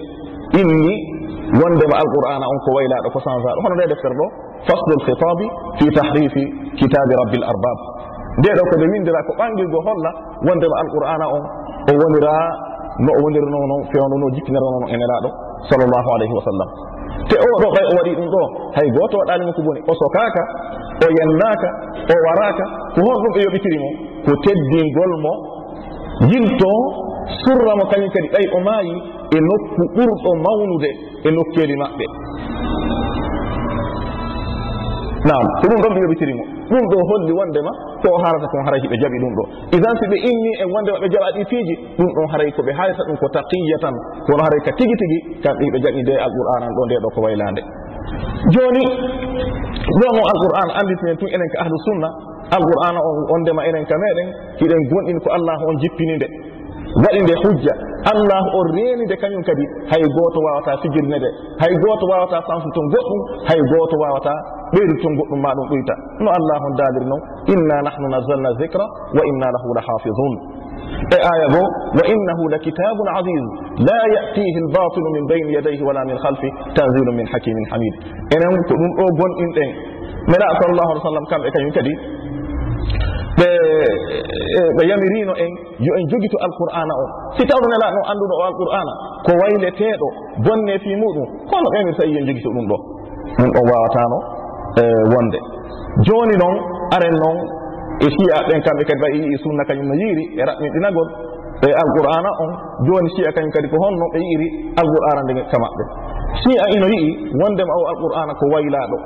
Inni 0.60 1.16
wondema 1.54 1.96
alqur'ana 2.02 2.46
on 2.50 2.58
ko 2.66 2.70
waylaɗo 2.76 3.08
ko 3.14 3.20
sansaɗo 3.22 3.60
hono 3.62 3.76
nde 3.78 3.86
deftere 3.94 4.16
ɗo 4.18 4.26
faslu 4.68 4.94
lhitabi 5.06 5.46
fi 5.78 5.86
tahrifi 5.94 6.44
kitabi 6.80 7.14
rabbi 7.22 7.38
l 7.38 7.46
arbab 7.46 7.78
nde 8.40 8.50
ɗo 8.58 8.64
koɓe 8.72 8.86
windira 8.94 9.20
ko 9.28 9.32
ɓangilgo 9.40 9.80
holla 9.86 10.12
wondema 10.48 10.76
alqur'ana 10.84 11.26
on 11.38 11.44
o 11.86 11.94
wonira 12.02 12.34
no 13.06 13.12
o 13.14 13.20
wonirno 13.24 13.60
no 13.72 13.76
fewno 13.92 14.16
no 14.18 14.28
jikkinirano 14.34 14.88
e 14.90 14.94
enelaɗo 14.96 15.30
sallllahu 15.70 16.10
alayhi 16.16 16.34
wa 16.34 16.44
sallam. 16.48 16.70
Te 17.30 17.36
o 17.38 17.50
ɗo 17.62 17.68
ɓay 17.76 17.86
o 17.86 17.94
waɗi 18.00 18.12
ɗum 18.18 18.28
ɗo 18.34 18.42
hay 18.76 18.88
goto 18.96 19.16
waɗanimo 19.22 19.52
ko 19.54 19.62
boni 19.62 19.82
o 19.86 19.94
sokaka 19.94 20.44
o 21.04 21.08
yennaka 21.18 21.70
o 22.08 22.16
waraka 22.26 22.64
ko 22.96 23.00
hon 23.04 23.18
ɗum 23.24 23.32
ɓe 23.36 23.40
yoɓitiri 23.46 23.78
mo 23.84 23.90
ko 24.26 24.32
teddingol 24.44 25.14
mo. 25.26 25.34
Yilto 26.32 26.72
surramo 27.44 27.84
kañum 27.92 28.10
kadi 28.16 28.28
ɓay 28.34 28.46
o 28.56 28.60
maayi 28.68 28.96
e 29.36 29.38
nokku 29.48 29.82
ɓurɗo 29.96 30.32
mawnude 30.46 30.90
e 31.26 31.30
nokkeeli 31.32 31.76
maɓɓe. 31.82 32.06
Nam 35.26 35.46
ko 35.60 35.66
ɗum 35.70 35.80
ɗon 35.84 35.94
ɓe 35.96 36.00
yoɓitiri 36.06 36.34
mo. 36.38 36.44
Ɗum 36.70 36.84
ɗo 36.92 36.98
holli 37.10 37.34
wondema 37.34 37.72
ko 38.02 38.08
o 38.14 38.18
harata 38.24 38.48
kon 38.48 38.64
haray 38.66 38.80
hiɓe 38.82 38.96
jaɓi 39.02 39.18
ɗum 39.24 39.34
ɗo. 39.38 39.44
Isan 39.76 39.94
si 40.00 40.06
ɓe 40.12 40.18
inni 40.30 40.52
e 40.62 40.66
wonde 40.72 40.92
ɓe 41.02 41.08
jaɓa 41.14 41.28
ɗi 41.36 41.42
fiiji 41.50 41.76
ɗum 41.98 42.10
ɗon 42.16 42.28
haray 42.32 42.52
ko 42.56 42.62
ɓe 42.62 42.72
hayrata 42.78 43.04
ɗum 43.10 43.18
ko 43.18 43.28
taqiya 43.36 43.78
tan 43.84 43.96
kono 44.30 44.42
haray 44.46 44.62
ka 44.66 44.72
tigi 44.78 44.96
tigi 45.02 45.18
kamɓe 45.44 45.62
hiɓe 45.68 45.78
jaɓi 45.86 46.00
nde 46.06 46.14
alqur'anan 46.26 46.72
ɗo 46.78 46.82
nde 46.86 46.96
ɗo 47.04 47.10
ko 47.16 47.20
waylande. 47.26 47.62
joni 48.56 48.84
ɗon 50.00 50.16
o 50.20 50.24
alqur'an 50.34 50.70
anditinen 50.80 51.18
tun 51.18 51.30
enen 51.36 51.48
ko 51.54 51.58
ahlu 51.64 51.78
sunna. 51.88 52.10
Alqur'ana 52.56 53.00
on 53.34 53.40
ndema 53.42 53.62
enen 53.70 53.86
ka 53.90 53.96
meɗen 53.98 54.28
hiɗen 54.62 54.82
gonɗin 54.92 55.18
ko 55.24 55.30
allah 55.38 55.58
on 55.70 55.76
jippini 55.82 56.16
nde 56.16 56.28
waɗi 57.04 57.20
nde 57.26 57.34
hujja. 57.44 57.74
Allah 58.14 58.44
o 58.54 58.60
renide 58.72 59.16
kañum 59.18 59.42
kadi 59.44 59.66
hay 59.92 60.04
goto 60.16 60.40
wawata 60.46 60.78
fijirne 60.82 61.18
de. 61.20 61.30
Hay 61.62 61.74
goto 61.84 62.06
wawata 62.12 62.38
sansu 62.48 62.70
ton 62.76 62.86
goɗɗum 62.94 63.20
hay 63.50 63.60
goto 63.74 63.96
wawata 64.04 64.34
ɓeydu 64.74 64.94
ton 65.02 65.14
goɗɗum 65.20 65.40
ma 65.46 65.52
ɗum 65.58 65.68
ɓoyta 65.72 65.94
no 66.24 66.30
allah 66.38 66.58
on 66.68 66.74
daliri 66.80 67.06
noon 67.12 67.22
inna 67.54 67.76
nahnu 67.88 68.08
nazalna 68.14 68.50
zicra 68.60 68.86
wa 69.18 69.22
inna 69.30 69.48
lahu 69.56 69.68
la 69.78 69.82
hafidun 69.88 70.34
e 71.16 71.18
aya 71.32 71.48
bo 71.54 71.62
wa 71.98 72.04
innahu 72.14 72.44
la 72.54 72.58
kitabun 72.66 73.08
asis 73.20 73.46
la 73.88 73.98
yatihi 74.16 74.60
lbatilu 74.68 75.08
min 75.16 75.24
bayni 75.32 75.52
yadayhi 75.58 75.84
wala 75.90 76.02
min 76.10 76.18
halfi 76.24 76.50
tanzilu 76.78 77.12
min 77.20 77.26
hakimin 77.34 77.66
hamid 77.72 77.94
enen 78.36 78.52
ko 78.70 78.74
ɗum 78.80 78.92
ɗo 79.00 79.06
gonɗin 79.20 79.50
ɗen 79.58 79.70
melaɗo 80.32 80.54
sallllahu 80.62 80.90
alih 80.92 81.02
w 81.04 81.08
sallam 81.10 81.26
kamɓe 81.32 81.48
kañum 81.56 81.72
kadi? 81.78 81.94
ɓe 83.40 83.48
ɓe 84.76 84.82
eh, 84.84 84.90
yamirino 84.90 85.34
en 85.44 85.52
yo 85.86 85.92
en 86.00 86.06
jogito 86.12 86.38
alqur'ana 86.46 86.94
o 87.02 87.04
si 87.36 87.44
tawɗo 87.50 87.68
nelaɗo 87.68 88.00
anduɗo 88.12 88.34
o 88.40 88.44
alqur'ana 88.50 88.94
ko 89.26 89.32
wayleteɗo 89.42 90.08
bonne 90.46 90.74
fi 90.84 90.92
muɗum 90.96 91.28
hono 91.52 91.68
ɓemir 91.74 91.94
ɓemirta 91.96 92.04
yiyen 92.08 92.26
jogito 92.28 92.50
ɗum 92.56 92.66
ɗo. 92.72 92.78
Ɗum 93.38 93.50
ɗon 93.56 93.66
wawatano 93.72 94.18
eh, 94.80 95.04
wonde. 95.12 95.40
Joni 96.08 96.36
noon 96.40 96.56
aren 96.96 97.16
noon 97.24 97.38
e 98.04 98.08
siya 98.16 98.38
ɓen 98.48 98.60
kamɓe 98.66 98.84
kadi 98.88 99.02
wayi 99.04 99.20
yii 99.24 99.38
sunna 99.44 99.64
kañum 99.68 99.88
no 99.88 99.96
yiiri 99.96 100.24
e 100.40 100.42
raɓɓinɗinagol 100.50 101.08
e, 101.64 101.68
e 101.68 101.74
alqur'ana 101.84 102.30
on 102.44 102.52
joni 102.88 103.10
siya 103.16 103.32
kañum 103.36 103.52
kadi 103.56 103.68
ko 103.72 103.78
honno 103.84 104.06
ɓe 104.14 104.20
yiiri 104.20 104.48
alqur'ana 104.82 105.22
nde 105.24 105.34
ka 105.52 105.58
maɓɓe 105.64 105.84
siya 106.44 106.64
ino 106.76 106.88
yii 106.92 107.12
wondema 107.40 107.74
o 107.80 107.84
alqur'ana 107.92 108.32
ko 108.40 108.46
waylaɗo 108.54 108.98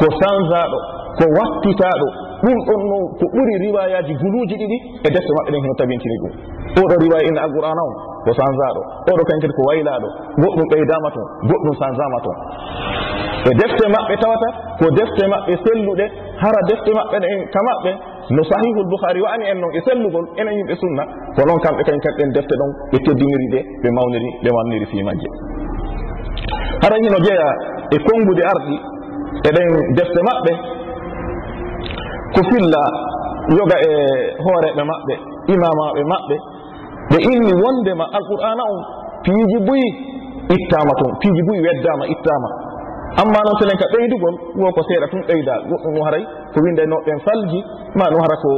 ko 0.00 0.06
sansaɗo 0.20 0.78
ko 1.20 1.24
wattitaɗo 1.36 2.08
ɗum 2.44 2.58
ɗon 2.66 2.80
noon 2.90 3.04
ko 3.18 3.24
ɓuri 3.34 3.54
riwayaji 3.64 4.12
guluji 4.20 4.54
ɗiɗi 4.60 4.76
e 5.06 5.08
defte 5.14 5.30
maɓɓe 5.36 5.50
ɗen 5.52 5.62
hino 5.64 5.74
tabintini 5.80 6.16
ɗum. 6.22 6.32
Oɗo 6.80 6.94
riwaya 7.02 7.24
ina 7.30 7.40
alqur'ana 7.46 7.82
on 7.88 7.94
ko 8.24 8.30
sansaɗo 8.38 8.80
oɗo 9.12 9.22
kañ 9.28 9.38
kadi 9.42 9.54
ko 9.58 9.62
waylaɗo 9.68 10.08
goɗɗum 10.42 10.66
ɓeydama 10.72 11.08
toon 11.14 11.26
goɗɗum 11.50 11.74
sansama 11.80 12.18
toon. 12.24 12.38
E 13.48 13.50
defte 13.60 13.84
maɓɓe 13.94 14.14
tawata 14.22 14.48
ko 14.80 14.86
defte 14.98 15.22
maɓɓe 15.32 15.52
selluɗe 15.64 16.04
hara 16.42 16.60
defte 16.68 16.90
maɓɓe 16.98 17.16
ɗen 17.24 17.40
ka 17.52 17.60
maɓɓe 17.68 17.90
no 18.36 18.42
sahihul 18.44 18.86
bouhari 18.92 19.20
wani 19.20 19.44
en 19.50 19.58
noon 19.60 19.72
e 19.74 19.80
sellugol 19.84 20.26
enen 20.38 20.54
yimɓe 20.58 20.74
sunna 20.80 21.02
ko 21.36 21.40
noon 21.48 21.60
kamɓe 21.64 21.82
kañ 21.88 21.98
kadi 22.04 22.16
ɗen 22.20 22.30
defte 22.36 22.54
ɗon 22.60 22.70
ɓe 22.92 22.98
teddiniri 23.04 23.46
ɗe 23.54 23.60
ɓe 23.82 23.88
mawniri 23.96 24.28
ɓe 24.44 24.50
mawniri 24.56 24.86
fi 24.92 25.02
majje 25.02 25.28
hara 26.82 26.96
hino 27.02 27.18
jeeya 27.26 27.48
e 27.90 27.96
konngude 28.06 28.42
arɗi 28.52 28.76
eɗen 29.48 29.68
defte 29.98 30.20
maɓɓe 30.28 30.52
ko 32.34 32.40
filla 32.50 32.82
yoga 33.58 33.76
e 33.88 33.90
hooreɓe 34.44 34.82
maɓɓe 34.90 35.14
imamaɓe 35.54 36.02
maɓɓe 36.12 36.36
ɓe 37.10 37.18
inni 37.32 37.52
wondema 37.62 38.04
alqur'ana 38.16 38.62
on 38.72 38.80
piiji 39.24 39.58
buyi 39.66 39.88
ittama 40.56 40.92
toon 41.00 41.12
piiji 41.20 41.42
buyi 41.46 41.60
weddama 41.66 42.04
ittama. 42.14 42.48
Amma 43.20 43.38
noon 43.42 43.56
telen 43.58 43.76
ka 43.78 43.86
ɓeydugol 43.92 44.34
wo 44.62 44.70
ko 44.70 44.80
seeɗa 44.86 45.06
tun 45.10 45.22
ɓeyda 45.28 45.54
goɗɗum 45.68 45.92
no 45.98 46.00
haray 46.06 46.24
ko 46.54 46.58
winde 46.62 46.82
noɓɓen 46.86 47.18
falji 47.26 47.58
ma 47.98 48.04
no 48.10 48.16
hara 48.22 48.36
ko 48.42 48.50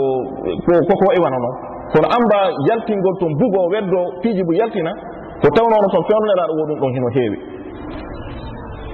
koko 0.88 1.04
wayi 1.08 1.20
noon 1.24 1.54
kono 1.92 2.06
amba 2.16 2.38
yaltingol 2.68 3.16
toon 3.20 3.32
bugo 3.40 3.60
weddo 3.72 4.00
piiji 4.22 4.42
buyi 4.44 4.58
yaltina 4.60 4.92
ko 5.40 5.48
tawnono 5.56 5.88
toon 5.88 6.04
fewnonelaɗo 6.08 6.52
woɗum 6.60 6.78
ɗon 6.80 6.92
hino 6.96 7.08
heewi. 7.16 7.38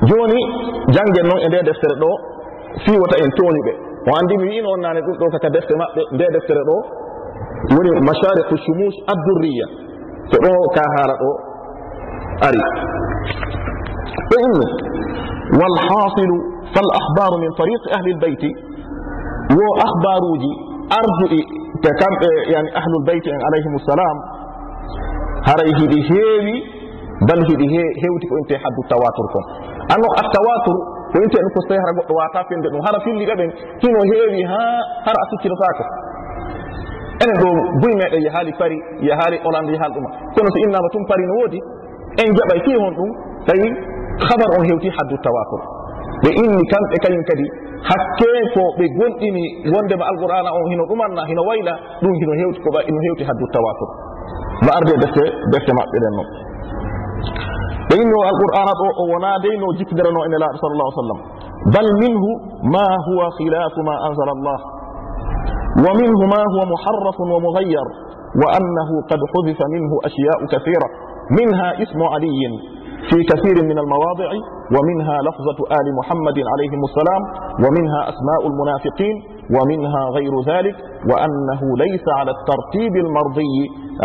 Joni 0.08 0.40
janggen 0.94 1.26
noon 1.26 1.40
e 1.42 1.48
nde 1.48 1.58
deftere 1.66 1.94
ɗo 2.02 2.10
fiwata 2.86 3.16
en 3.24 3.30
tooñuɓe 3.38 3.87
o 4.08 4.10
andi 4.18 4.34
mi 4.40 4.48
wiino 4.48 4.68
on 4.74 4.80
nane 4.80 5.00
ɗum 5.06 5.16
ɗo 5.20 5.26
kaka 5.34 5.48
defte 5.50 5.74
maɓɓe 5.80 6.00
nde 6.14 6.24
deftere 6.34 6.62
ɗo 6.68 6.76
woni 7.74 7.90
mashariku 8.08 8.54
shumus 8.64 8.96
addurriya. 9.12 9.66
To 10.30 10.36
ɗo 10.44 10.52
ka 10.74 10.82
haala 10.94 11.14
ɗo 11.22 11.30
ari. 12.46 12.60
Ɓe 14.28 14.36
inni 14.46 14.66
walhasilu 15.60 16.36
fal 16.74 16.88
ahbaru 17.00 17.36
min 17.42 17.50
tariqi 17.58 17.88
ahli 17.96 18.10
lbeyti 18.18 18.50
wo 19.56 19.66
ahbaruji 19.86 20.50
arduɗi 20.98 21.40
te 21.82 21.90
kamɓe 22.00 22.30
yani 22.52 22.68
ahlul 22.80 23.04
beyti 23.08 23.28
en 23.30 23.40
alayhim 23.48 23.74
ssalam 23.84 24.16
haray 25.48 25.70
hiɗi 25.80 25.98
heewi 26.08 26.56
bal 27.28 27.40
hiɗi 27.48 27.66
hewti 28.02 28.26
ko 28.28 28.34
inte 28.42 28.54
haddu 28.62 28.80
tawatur 28.88 29.26
kon. 29.32 29.44
Anno 29.92 30.08
attawatur 30.22 30.97
ko 31.12 31.14
wintee 31.22 31.40
ɗum 31.44 31.50
ko 31.54 31.58
so 31.62 31.68
tawi 31.68 31.80
hara 31.84 31.92
goɗɗo 31.98 32.14
wata 32.20 32.40
fende 32.48 32.68
ɗum 32.72 32.80
hara 32.86 32.98
filliɗa 33.04 33.34
ɓen 33.40 33.50
hino 33.82 34.00
heewi 34.10 34.42
ha 34.50 34.60
hara 35.06 35.18
a 35.24 35.26
sikkitotako 35.30 35.84
enen 37.22 37.36
ɗo 37.42 37.48
buy 37.82 37.92
meɗen 38.00 38.20
yahaali 38.26 38.52
pari 38.60 38.76
yahaali 39.08 39.36
olande 39.48 39.72
yahaali 39.74 39.94
ɗuma. 39.96 40.10
Kono 40.34 40.48
so 40.54 40.58
innama 40.64 40.88
tum 40.94 41.02
pari 41.10 41.24
no 41.26 41.34
woodi 41.40 41.58
en 42.22 42.28
jaɓay 42.38 42.60
fi 42.66 42.72
hon 42.82 42.94
ɗum 42.98 43.10
tawi 43.48 43.68
habar 44.28 44.50
on 44.58 44.64
hewti 44.68 44.88
haddu 44.96 45.16
tawakol 45.24 45.62
ɓe 46.22 46.30
inni 46.42 46.62
kamɓe 46.72 46.96
kañum 47.04 47.24
kadi 47.30 47.46
hakke 47.88 48.30
ko 48.54 48.62
ɓe 48.78 48.84
gonɗini 48.98 49.44
wondema 49.74 50.04
alqur'ana 50.10 50.50
on 50.58 50.64
hino 50.70 50.84
ɗumanna 50.90 51.22
hino 51.30 51.42
wayla 51.48 51.74
ɗum 52.02 52.14
hino 52.20 52.32
hewti 52.40 52.58
ko 52.64 52.68
ino 52.90 52.98
hewti 53.06 53.24
haddu 53.28 53.44
tawakol 53.54 53.90
ma 54.66 54.70
arde 54.78 54.94
defte 55.02 55.24
defte 55.54 55.72
maɓɓe 55.78 55.96
ɗen 56.02 56.12
noon 56.18 56.28
ɓe 57.88 57.94
inni 58.02 58.14
o 58.14 58.22
alqur'ana 58.30 58.72
ɗo 58.80 58.86
o 59.00 59.02
wona 59.12 59.30
dey 59.44 59.54
no 59.62 59.66
jikkidirano 59.78 60.20
ene 60.26 60.36
laaɗo 60.42 60.56
sal 60.62 60.72
llah 60.78 60.88
sallam. 61.00 61.18
Bal 61.74 61.88
minhu 62.02 62.30
ma 62.74 62.84
huwa 63.06 63.26
khilafu 63.38 63.80
ma 63.88 63.94
anzala 64.08 64.32
allah. 64.36 64.58
Wa 65.84 65.90
minhu 66.00 66.22
ma 66.32 66.40
huwa 66.52 66.64
muharrafun 66.72 67.28
wa 67.34 67.40
mughayyar. 67.46 67.88
Wa 68.40 68.46
annahu 68.58 68.94
qad 69.10 69.20
hudifa 69.32 69.64
minhu 69.74 69.94
ashya'u 70.08 70.44
kathira 70.52 70.86
minha 71.38 71.68
ismu 71.84 72.06
aliyin 72.16 72.54
في 73.08 73.14
كثير 73.30 73.56
من 73.70 73.78
المواضع 73.78 74.30
ومنها 74.74 75.16
لفظة 75.28 75.58
آل 75.78 75.86
محمد 76.00 76.38
عليهم 76.52 76.80
السلام 76.88 77.22
ومنها 77.64 78.00
أسماء 78.12 78.40
المنافقين 78.50 79.16
ومنها 79.56 80.02
غير 80.16 80.34
ذلك 80.50 80.76
وأنه 81.10 81.60
ليس 81.84 82.04
على 82.18 82.30
الترتيب 82.36 82.94
المرضي 83.04 83.54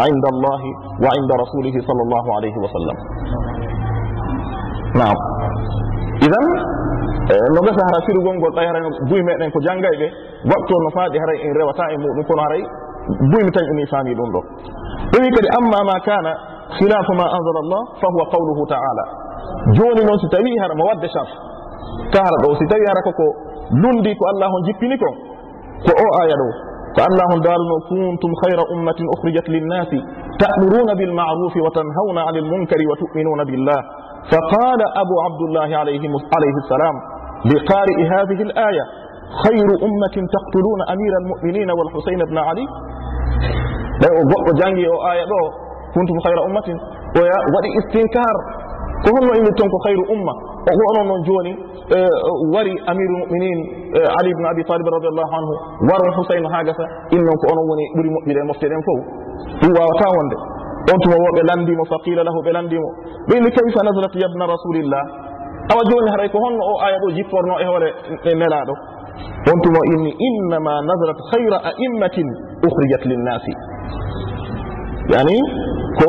عند 0.06 0.26
الله 0.34 0.62
وعند 1.04 1.30
رسوله 1.44 1.76
صلى 1.90 2.02
الله 2.06 2.26
عليه 2.36 2.56
وسلم. 2.64 2.98
نعم. 5.02 5.18
إذا 6.28 6.40
no 7.56 7.60
gasa 7.64 7.80
hara 7.88 8.00
firugol 8.06 8.36
ngol 8.36 8.52
tawi 8.52 8.68
haray 8.68 8.82
buy 9.08 9.22
meɗen 9.24 9.50
ko 9.56 9.60
janggay 9.64 9.96
ɓe 10.02 10.08
waktu 10.52 10.74
no 10.84 10.90
faaɗi 10.96 11.18
haray 11.24 11.38
en 11.48 11.52
rewata 11.56 11.84
e 11.94 11.98
muɗum 11.98 12.24
kono 12.28 12.42
haray 12.44 12.64
buymi 13.32 13.52
tan 13.56 13.64
ini 13.74 13.86
faami 13.88 14.12
ɗum 14.16 14.30
ɗo 14.36 14.40
o 15.16 15.16
wi 15.24 15.30
kadi 15.32 15.50
amma 15.60 15.80
ma 15.88 15.96
kana 16.04 16.32
khilafu 16.76 17.12
ma 17.16 17.26
anzala 17.36 17.60
allah 17.64 17.82
fa 18.02 18.08
huwa 18.12 18.26
qawluhu 18.34 18.64
taala 18.68 19.04
joni 19.78 20.02
noon 20.04 20.20
si 20.20 20.28
tawi 20.36 20.52
hara 20.62 20.76
mo 20.76 20.84
wadde 20.90 21.08
chance 21.16 21.34
ka 22.12 22.20
hara 22.28 22.38
ɗo 22.44 22.56
si 22.60 22.66
tawi 22.68 22.84
hara 22.92 23.02
koko 23.08 23.26
lundi 23.72 24.12
ko 24.20 24.24
allah 24.36 24.48
on 24.52 24.64
jippini 24.68 24.98
kon 25.00 25.16
ko 25.86 25.92
o 26.06 26.08
aya 26.24 26.36
ɗo 26.42 26.50
ko 26.96 27.00
allah 27.02 27.10
allahum 27.10 27.40
daalno 27.48 27.76
kuntum 27.90 28.32
hayra 28.44 28.64
ummatin 28.76 29.06
ukhrijat 29.16 29.48
linnasi 29.56 30.00
ta'muruna 30.42 30.94
bilmarufi 31.00 31.60
wa 31.66 31.72
tanhawna 31.78 32.22
anil 32.30 32.48
munkari 32.52 32.86
wa 32.88 32.96
tuminuna 33.02 33.46
billah. 33.46 33.82
فقال 34.32 34.82
أبو 35.04 35.16
عبد 35.26 35.42
الله 35.48 35.70
عليه, 35.82 36.00
عليه 36.36 36.56
السلام 36.64 36.96
لقارئ 37.52 37.98
هذه 38.16 38.40
الآية 38.48 38.84
خير 39.44 39.68
أمة 39.88 40.16
تقتلون 40.36 40.80
أمير 40.94 41.14
المؤمنين 41.22 41.70
والحسين 41.78 42.20
بن 42.30 42.38
علي 42.38 42.66
لا 44.02 44.08
يقول 44.16 44.56
جانجي 44.62 44.88
أو 44.88 44.98
آية 45.12 45.24
دو 45.32 45.42
كنتم 45.96 46.16
خير 46.26 46.38
أمة 46.48 46.68
ويا 47.20 47.38
ودي 47.54 47.70
استنكار 47.80 48.36
كهن 49.05 49.27
إن 49.39 49.47
تنكو 49.59 49.79
خير 49.87 49.99
أمة 50.15 50.35
وقالوا 50.79 51.05
من 51.11 51.21
جوني 51.29 51.53
وري 52.55 52.75
أمير 52.93 53.09
المؤمنين 53.15 53.59
علي 54.19 54.31
بن 54.39 54.45
أبي 54.53 54.63
طالب 54.71 54.87
رضي 54.97 55.09
الله 55.13 55.29
عنه 55.37 55.49
ورى 55.89 56.05
الحسين 56.11 56.45
هاجسا 56.55 56.85
إنهم 57.15 57.37
كأنوا 57.43 57.65
وني 57.71 57.85
بري 57.97 58.11
مؤمنين 58.17 58.45
مفترين 58.51 58.81
فو 58.87 58.97
هو 59.65 59.77
وتاوند 59.91 60.33
on 60.93 60.99
tuma 61.05 61.17
wo 61.25 61.29
ɓe 61.37 61.43
landimo 61.51 61.85
fa 61.91 61.97
qila 62.05 62.23
lahu 62.25 62.39
ɓe 62.47 62.53
landimo 62.57 62.89
ɓe 63.29 63.33
inni 63.39 63.51
kayfa 63.57 63.81
nasalat 63.85 64.15
yabna 64.25 64.45
rasulillah 64.55 65.03
awa 65.73 65.83
joni 65.91 66.09
haray 66.15 66.29
ko 66.33 66.39
honno 66.45 66.63
o 66.73 66.75
aya 66.87 66.97
ɗo 67.03 67.09
jipporno 67.17 67.55
e 67.61 67.65
hoore 67.69 67.89
nelaɗo 68.41 68.75
on 69.53 69.59
tuma 69.65 69.81
inni 69.93 70.11
innama 70.29 70.73
nasalat 70.89 71.19
hayra 71.33 71.59
a'immatin 71.71 72.29
ukhrijat 72.69 73.03
linnasi 73.11 73.53
yani 75.15 75.37
ko 76.00 76.08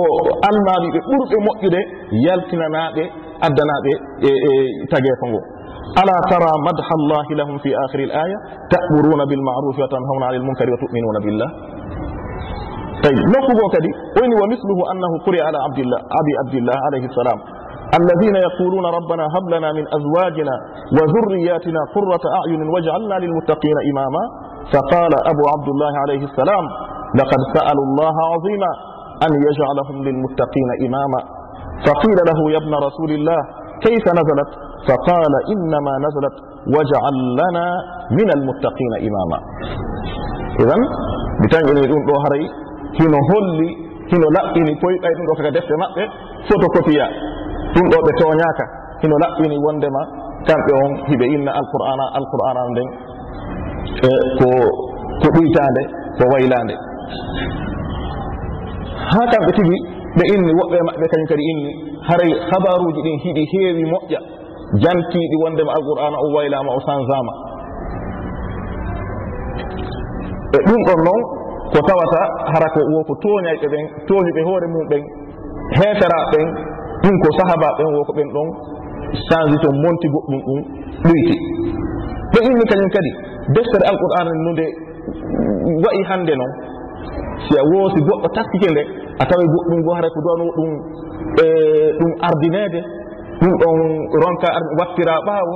almamiɓe 0.49 0.99
ɓurɓe 1.09 1.37
moƴƴude 1.47 1.81
yaltinanaɓe 2.27 3.03
addanaɓe 3.47 3.93
e, 4.29 4.31
e 4.49 4.51
taguefa 4.93 5.27
ngo 5.31 5.41
ala 6.01 6.15
tara 6.31 6.51
madha 6.67 6.95
llahi 7.11 7.33
lahum 7.41 7.57
fi 7.63 7.71
akhiri 7.85 8.05
l 8.09 8.13
aya 8.13 8.39
ta'muruna 8.73 9.25
bilmarufi 9.31 9.81
wa 9.85 9.89
tanhawna 9.93 10.25
anil 10.31 10.43
munkari 10.49 10.71
wa 10.75 10.79
tuminuna 10.83 11.21
billah. 11.27 11.51
Tawi 13.05 13.21
nokku 13.35 13.53
go 13.59 13.67
kadi 13.75 13.91
woni 14.17 14.35
wa 14.41 14.47
misluhu 14.49 14.83
annahu 14.93 15.15
quri 15.29 15.39
ala 15.45 15.59
abdillah 15.69 16.01
abi 16.21 16.33
abdillah 16.47 16.77
alayhi 16.91 17.11
salam 17.15 17.41
الذين 18.01 18.37
يقولون 18.37 18.87
ربنا 18.99 19.25
هب 19.35 19.45
لنا 19.55 19.69
من 19.73 19.85
أزواجنا 19.99 20.55
وذرياتنا 20.97 21.81
قرة 21.95 22.25
أعين 22.39 22.61
واجعلنا 22.75 23.15
للمتقين 23.23 23.77
إماما 23.91 24.23
فقال 24.73 25.13
أبو 25.33 25.43
عبد 25.55 25.69
الله 25.75 25.93
عليه 26.03 26.23
السلام 26.31 26.65
لقد 27.21 27.41
سألوا 27.55 27.85
الله 27.89 28.15
عظيما 28.33 28.71
أن 29.25 29.33
يجعلهم 29.47 29.97
للمتقين 30.07 30.71
إماما. 30.87 31.21
فقيل 31.87 32.19
له 32.29 32.39
يا 32.55 32.59
ابن 32.65 32.75
رسول 32.87 33.11
الله 33.19 33.41
كيف 33.87 34.05
نزلت؟ 34.21 34.51
فقال 34.89 35.33
إنما 35.55 35.93
نزلت 36.07 36.37
واجعل 36.75 37.17
لنا 37.41 37.67
من 38.19 38.29
المتقين 38.37 38.93
إماما. 39.09 39.39
إذن 40.63 40.81
بتانجل 41.43 41.77
يقول 41.85 42.03
له 42.09 42.17
هري 42.27 42.45
hino 42.99 43.19
holli 43.31 43.69
hino 44.11 44.27
laɓɓini 44.37 44.73
koyɗa 44.81 45.09
ɗum 45.17 45.27
ɗo 45.29 45.35
kaka 45.39 45.51
defte 45.57 45.75
maɓɓe 45.83 46.03
photocopia 46.49 47.07
ɗum 47.75 47.87
ɗo 47.93 47.99
ɓe 48.07 48.11
toñaka 48.21 48.65
hino 49.03 49.17
laɓɓini 49.25 49.57
wondema 49.65 50.03
kamɓe 50.47 50.73
on 50.85 50.93
hiɓe 51.11 51.27
inna 51.35 51.51
alqur'ana 51.61 52.05
alqur'ana 52.19 52.61
nden 52.71 52.89
e 54.09 54.11
ko 54.39 54.49
ko 55.21 55.27
ɓuytande 55.35 55.83
ko 56.19 56.23
waylande 56.33 56.75
ha 59.13 59.21
kamɓe 59.33 59.51
tigi 59.57 59.77
ɓe 60.17 60.23
inni 60.35 60.53
woɓɓe 60.59 60.79
maɓɓe 60.89 61.07
kañum 61.13 61.27
kadi 61.31 61.43
inni 61.53 61.71
haray 62.09 62.33
habaruji 62.51 63.01
ɗin 63.07 63.17
hiɗi 63.25 63.43
heewi 63.53 63.85
moƴƴa 63.93 64.21
jantiɗi 64.83 65.37
wondema 65.43 65.73
alqur'ana 65.79 66.17
o 66.25 66.27
waylama 66.35 66.71
o 66.79 66.81
sansama 66.87 67.33
e 70.57 70.59
ɗum 70.67 70.81
ɗon 70.89 71.01
noon 71.07 71.23
ko 71.73 71.79
tawata 71.89 72.21
hara 72.53 72.69
ko 72.75 72.81
woko 72.95 73.13
toñayɓe 73.23 73.67
ɓen 73.73 73.85
toñuɓe 74.09 74.41
hoore 74.49 74.67
mum 74.75 74.85
ɓen 74.91 75.03
heeferaɓe 75.79 76.27
ɓen 76.33 76.47
ɗum 77.03 77.15
ko 77.23 77.29
sahaba 77.39 77.69
ɓen 77.79 77.89
woko 77.97 78.13
ɓen 78.19 78.29
ɗon 78.35 78.49
change 79.29 79.57
to 79.63 79.69
monti 79.83 80.07
goɗɗum 80.15 80.41
ɗum 80.47 80.61
ɗoyti. 81.07 81.35
Ɓe 82.33 82.39
inni 82.49 82.65
kañum 82.71 82.91
kadi 82.95 83.11
deftere 83.55 83.85
alqur'ana 83.91 84.31
nu 84.45 84.51
nde 84.53 84.67
wayi 85.85 86.03
hannde 86.11 86.35
noon 86.41 86.53
si 87.47 87.53
a 87.59 87.63
woosi 87.71 88.01
goɗɗo 88.09 88.29
taskike 88.37 88.69
nde 88.73 88.83
a 89.21 89.25
tawa 89.29 89.43
ɗum 89.69 89.81
go 89.87 89.91
hara 89.97 90.09
ko 90.15 90.21
downo 90.27 90.45
ɗum 90.57 90.71
e 91.43 91.47
ɗum 91.99 92.13
ardineede 92.29 92.81
ɗum 93.41 93.53
ɗon 93.61 93.79
ronka 94.23 94.49
wattira 94.79 95.15
ɓaawo 95.27 95.55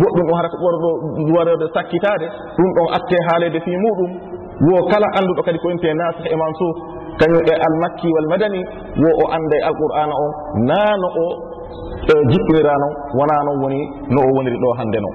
goɗɗum 0.00 0.24
ɗon 0.28 0.36
hara 0.38 0.48
ko 0.52 0.56
ɓorɗo 0.64 0.88
warede 1.34 1.66
sakkitaade 1.74 2.26
ɗum 2.58 2.68
ɗon 2.76 2.86
atte 2.96 3.16
haaleede 3.26 3.58
fii 3.64 3.76
muɗum. 3.84 4.12
Wo 4.58 4.74
kala 4.90 5.06
annduɗo 5.14 5.42
kadi 5.46 5.58
ko 5.62 5.70
inte 5.70 5.86
nasih 5.94 6.26
e 6.26 6.34
mansour 6.34 6.74
kañum 7.18 7.42
e 7.46 7.54
almakki 7.66 8.08
wal 8.14 8.26
madani 8.30 8.60
wo 9.02 9.10
o 9.22 9.24
annda 9.30 9.56
e 9.58 9.62
alqur'ana 9.70 10.14
o 10.14 10.26
naano 10.66 11.08
o 11.22 11.26
e, 12.10 12.12
jippinira 12.30 12.74
noon 12.82 12.94
wonaa 13.18 13.42
noon 13.46 13.58
woni 13.62 13.80
no 14.10 14.18
o 14.22 14.30
woniri 14.36 14.58
ɗo 14.62 14.68
hannde 14.78 14.98
noon 15.02 15.14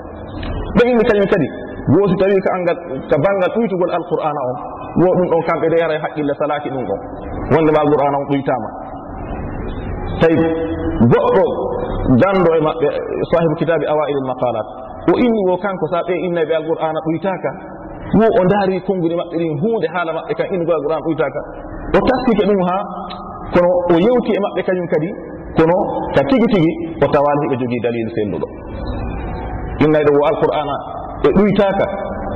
ɓe 0.76 0.82
inni 0.92 1.04
kañum 1.10 1.28
kadi 1.34 1.48
gooto 1.92 2.16
tawi 2.16 2.38
ko 2.46 2.50
angal 2.56 2.78
ko 3.12 3.16
banggal 3.20 3.52
ɗuytugol 3.56 3.92
alqur'ana 3.92 4.42
on 4.50 4.58
wo 5.04 5.10
ɗum 5.18 5.28
ɗon 5.32 5.42
kamɓe 5.48 5.68
ɗo 5.72 5.78
yara 5.82 5.94
e 5.96 6.00
haqqille 6.00 6.34
salaki 6.40 6.70
ɗum 6.70 6.84
ɗon 6.88 7.00
wonde 7.52 7.72
ma 7.76 7.80
alqur'ana 7.84 8.16
on 8.22 8.26
ɗoytama 8.32 8.70
tawi 10.22 10.36
goɗɗo 11.12 11.46
danɗo 12.22 12.50
e 12.56 12.62
maɓɓe 12.68 12.88
sahibu 13.32 13.56
kitabe 13.60 13.86
awail 13.92 14.18
lmaqalat 14.24 14.68
o 15.12 15.14
inni 15.20 15.42
wo 15.50 15.58
kanko 15.58 15.86
sa 15.92 16.00
ɓe 16.08 16.14
innayi 16.28 16.48
ɓe 16.48 16.56
alqur'ana 16.62 17.00
ɗoytaka 17.04 17.52
wo 18.20 18.26
o 18.40 18.42
daari 18.48 18.80
konngude 18.88 19.16
maɓɓe 19.20 19.36
ɗin 19.42 19.54
hunde 19.60 19.88
haala 19.94 20.12
maɓɓe 20.14 20.34
kan 20.40 20.48
innugol 20.56 20.76
alqur'ana 20.80 21.04
ɗoytaka 21.04 21.40
o 21.96 22.00
taskike 22.00 22.44
ɗum 22.48 22.62
ha 22.70 22.78
kono 23.54 23.70
o 23.92 23.96
yewti 24.00 24.32
e 24.32 24.40
maɓɓe 24.40 24.62
kañum 24.64 24.88
kadi 24.88 25.10
kono 25.60 25.76
ka 26.16 26.22
tigi 26.30 26.48
tigi 26.54 26.72
o 27.04 27.06
tawani 27.12 27.44
heɓe 27.44 27.56
jogii 27.62 27.82
dalil 27.84 28.10
selluɗo 28.16 28.48
innayɗo 29.84 30.12
wo 30.16 30.24
alqur'ana 30.32 30.76
e 31.28 31.30
ɗoytaka 31.38 31.86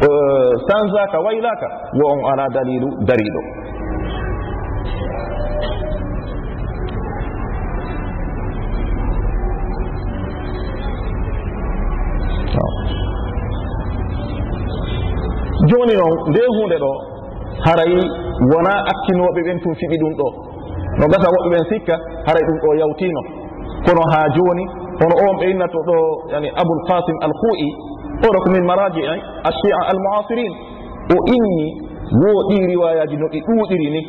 eh, 0.08 0.51
sanzaka 0.67 1.17
waylaka 1.25 1.67
wo 2.00 2.06
on 2.13 2.20
ala 2.32 2.46
dalilu 2.56 2.89
dariɗo 3.08 3.41
joni 15.70 15.94
noon 16.00 16.15
nde 16.29 16.41
hunde 16.56 16.77
ɗo 16.84 16.91
haray 17.65 17.94
wona 18.51 18.72
akkinoɓe 18.91 19.41
ɓen 19.46 19.60
tun 19.63 19.74
fiɓi 19.79 19.98
ɗum 20.01 20.13
ɗo. 20.20 20.27
No 21.00 21.06
gasa 21.12 21.27
woɓɓe 21.34 21.50
ɓen 21.53 21.65
sikka 21.70 21.96
haray 22.27 22.44
ɗum 22.48 22.58
ɗo 22.63 22.70
yawtino 22.82 23.22
kono 23.86 24.01
ha 24.12 24.20
joni 24.36 24.63
hono 25.00 25.15
on 25.25 25.36
ɓe 25.39 25.46
innato 25.51 25.79
ɗo 25.88 25.96
yani 26.34 26.48
aboul 26.62 26.82
qasim 26.88 27.17
al 27.25 27.34
hu'i 27.41 27.67
hono 28.21 28.39
ko 28.43 28.50
min 28.50 28.63
maraji 28.65 29.01
e 29.01 29.15
ورق 29.47 30.07
من 30.07 30.25
o 31.13 31.17
inni 31.36 31.67
المعاصرين 32.17 32.67
riwayaji 32.71 33.15
no 33.17 33.27
ɗi 33.33 33.39
نوئي 33.50 33.89
ni. 33.95 34.01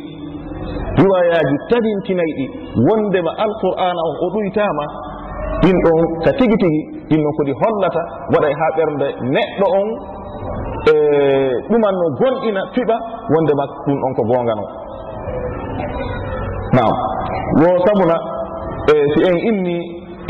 Riwayaji 1.02 1.54
تدين 1.70 1.98
ɗi 2.06 2.44
wondema 2.88 3.30
alqur'ana 3.44 4.00
أو 4.06 4.12
o 4.24 4.26
ɗuytama 4.34 4.84
ɗin 5.62 5.76
ɗon 5.84 5.98
ka 6.24 6.30
tigi 6.38 6.56
tigi 6.62 6.80
ɗin 7.10 7.20
ɗon 7.24 7.32
kodi 7.38 7.52
hollata 7.60 8.02
waɗa 8.32 8.48
ha 8.58 8.66
ɓernde 8.76 9.08
neɗɗo 9.34 9.66
on 9.80 9.88
e 10.90 10.94
ɗuman 11.70 11.94
no 12.00 12.06
gonɗina 12.20 12.62
fiɓa 12.74 12.96
wondema 13.32 13.64
ɗum 13.86 13.96
ɗon 14.02 14.12
ko 14.16 14.22
bongano 14.30 14.64
nam 16.76 16.90
wo 17.60 17.68
sabuna 17.86 18.16
e 18.92 18.94
si 19.12 19.20
en 19.30 19.36
inni 19.50 19.76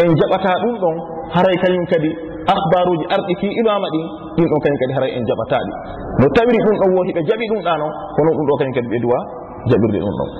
en 0.02 0.10
jaɓata 0.20 0.50
ɗum 0.62 0.74
ɗon 0.82 0.96
haray 1.34 1.56
kañum 1.62 1.84
kadi 1.92 2.10
ahbaruji 2.54 3.04
arɗi 3.14 3.34
fi 3.40 3.48
imama 3.60 3.86
ɗin 3.94 4.06
ɗin 4.36 4.46
ɗon 4.50 4.60
kañum 4.64 4.78
kadi 4.82 4.92
haray 4.96 5.10
en 5.16 5.24
jaɓataɗi. 5.28 5.70
No 6.20 6.26
tawiri 6.36 6.58
ɗum 6.64 6.76
ɗon 6.80 6.90
woti 6.96 7.12
ɓe 7.16 7.22
jaɓi 7.28 7.44
ɗum 7.52 7.60
ɗa 7.66 7.72
noon 7.80 7.92
kono 8.16 8.30
ɗum 8.36 8.44
ɗo 8.48 8.54
kañum 8.60 8.74
kadi 8.76 8.88
ɓe 8.92 8.98
duwa 9.04 9.18
jaɓirde 9.70 9.98
ɗum 10.04 10.14
ɗon. 10.18 10.30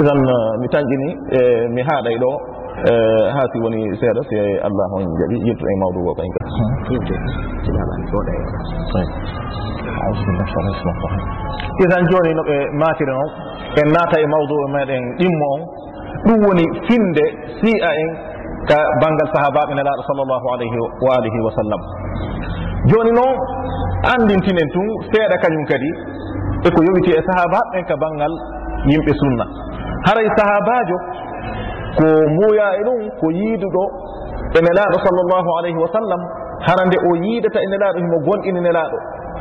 Isan 0.00 0.18
eh, 0.34 0.50
mi 0.60 0.66
tanƴini 0.72 1.08
e 1.36 1.38
eh, 1.38 1.62
mi 1.74 1.80
haaɗay 1.88 2.16
ɗo 2.22 2.30
eh, 2.90 3.24
ha 3.34 3.40
si 3.52 3.56
woni 3.60 3.80
seeɗa 4.00 4.20
si 4.28 4.34
allah 4.68 4.86
on 4.96 5.04
jaɓi 5.20 5.36
yettu 5.48 5.64
e 5.68 5.74
mawdu 5.82 6.00
go 6.06 6.12
kañum 6.16 6.32
kadi. 6.32 6.48
Isan 11.84 12.02
joni 12.10 12.30
no 12.38 12.42
ɓe 12.48 12.56
matiri 12.80 13.12
noon 13.12 13.30
en 13.80 13.88
naata 13.92 14.16
e 14.16 14.26
mawdu 14.32 14.54
e 14.64 14.66
meɗen 14.76 15.02
ɗimmo 15.20 15.46
on 15.54 15.60
ɗum 16.24 16.38
woni 16.46 16.64
finde 16.88 17.24
si'a 17.60 17.90
en 18.02 18.29
ka 18.70 18.78
banggal 19.02 19.28
sahabaɓe 19.34 19.72
nelaɗo 19.74 20.02
sallllahu 20.08 20.46
alayhi 20.54 20.76
wa 21.04 21.10
alihi 21.18 21.38
wa 21.46 21.50
sallam. 21.58 21.80
Joni 22.90 23.12
noon 23.18 23.34
andintinen 24.14 24.68
tun 24.74 24.88
seeɗa 25.10 25.36
kañum 25.42 25.64
kadi 25.70 25.90
eko 26.70 26.78
yowiti 26.86 27.10
e, 27.12 27.18
e 27.18 27.22
sahabaɓe 27.28 27.66
ɓen 27.74 27.84
ka 27.90 27.96
banggal 27.98 28.32
yimɓe 28.90 29.12
sunna. 29.20 29.44
Haray 30.06 30.28
sahabajo 30.38 30.96
ko 31.98 32.06
muuya 32.38 32.66
e 32.78 32.82
ɗum 32.86 33.00
ko 33.20 33.26
yiiduɗo 33.34 33.82
e 34.54 34.58
nelaɗo 34.62 34.96
sallllahu 35.04 35.48
alayhi 35.58 35.78
wa 35.78 35.90
sallam 35.94 36.20
harande 36.66 36.96
o 37.08 37.10
yiidata 37.24 37.58
e 37.62 37.66
nelaɗo 37.72 37.98
himo 37.98 38.18
gonɗini 38.26 38.60
nelaɗo 38.60 38.96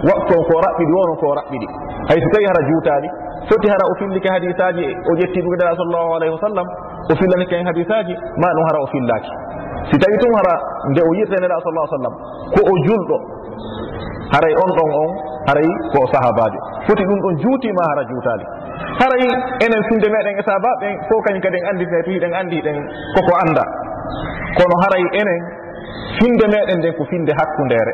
waktu 0.09 0.31
on 0.37 0.43
ko 0.49 0.53
raɓɓiɗi 0.65 0.91
wonon 0.97 1.17
ko 1.21 1.27
raɓɓiɗi 1.39 1.67
hay 2.09 2.17
so 2.23 2.27
tawi 2.33 2.45
hara 2.49 2.61
juutaɗi 2.69 3.07
foti 3.49 3.67
hara 3.69 3.83
o 3.91 3.93
fillike 3.99 4.29
hadisaji 4.33 4.83
e 4.85 4.93
o 5.09 5.11
ƴetti 5.19 5.39
ɗum 5.43 5.53
nelaɗo 5.59 5.75
sallllahu 5.81 6.09
alayhi 6.17 6.33
wa 6.33 6.41
sallam 6.45 6.67
o 7.11 7.13
fillanike 7.19 7.55
kañ 7.55 7.65
hadisaji 7.71 8.13
ma 8.41 8.47
ɗum 8.55 8.65
hara 8.69 8.79
o 8.83 8.87
fillaki 8.93 9.31
si 9.89 9.95
tawi 10.01 10.17
tun 10.21 10.33
hara 10.39 10.55
nde 10.91 11.01
o 11.09 11.11
yirtenela 11.19 11.57
sallah 11.65 11.83
sallam 11.95 12.13
ko 12.53 12.59
o 12.71 12.73
julɗo 12.85 13.17
haray 14.33 14.53
on 14.63 14.71
ɗon 14.77 14.89
on 15.01 15.09
haray 15.49 15.69
ko 15.93 15.99
sahabajo 16.13 16.59
foti 16.87 17.03
ɗum 17.09 17.19
ɗon 17.25 17.35
juutima 17.43 17.83
hara 17.89 18.03
juutali 18.09 18.45
haray 19.01 19.23
enen 19.65 19.81
finde 19.89 20.07
meɗen 20.15 20.35
e 20.39 20.43
sahabaɓen 20.49 20.93
fo 21.09 21.15
kañum 21.25 21.41
kadi 21.41 21.57
en 21.61 21.67
andite 21.71 21.97
to 22.05 22.11
hiɗen 22.11 22.33
andi 22.39 22.57
ɗen 22.65 22.77
koko 23.15 23.33
anda 23.43 23.63
kono 24.57 24.75
haray 24.83 25.03
enen 25.21 25.39
finde 26.19 26.45
meɗen 26.53 26.77
nden 26.79 26.93
ko 26.97 27.03
finde 27.11 27.31
hakkundere 27.39 27.93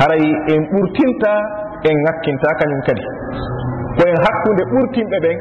haray 0.00 0.24
en 0.54 0.60
ɓurtinta 0.72 1.32
en 1.88 1.96
ŋakkinta 2.06 2.48
kañum 2.60 2.80
kadi. 2.86 3.04
Koyen 3.98 4.18
hakkunde 4.24 4.62
ɓurtinɓe 4.72 5.18
ɓen 5.24 5.36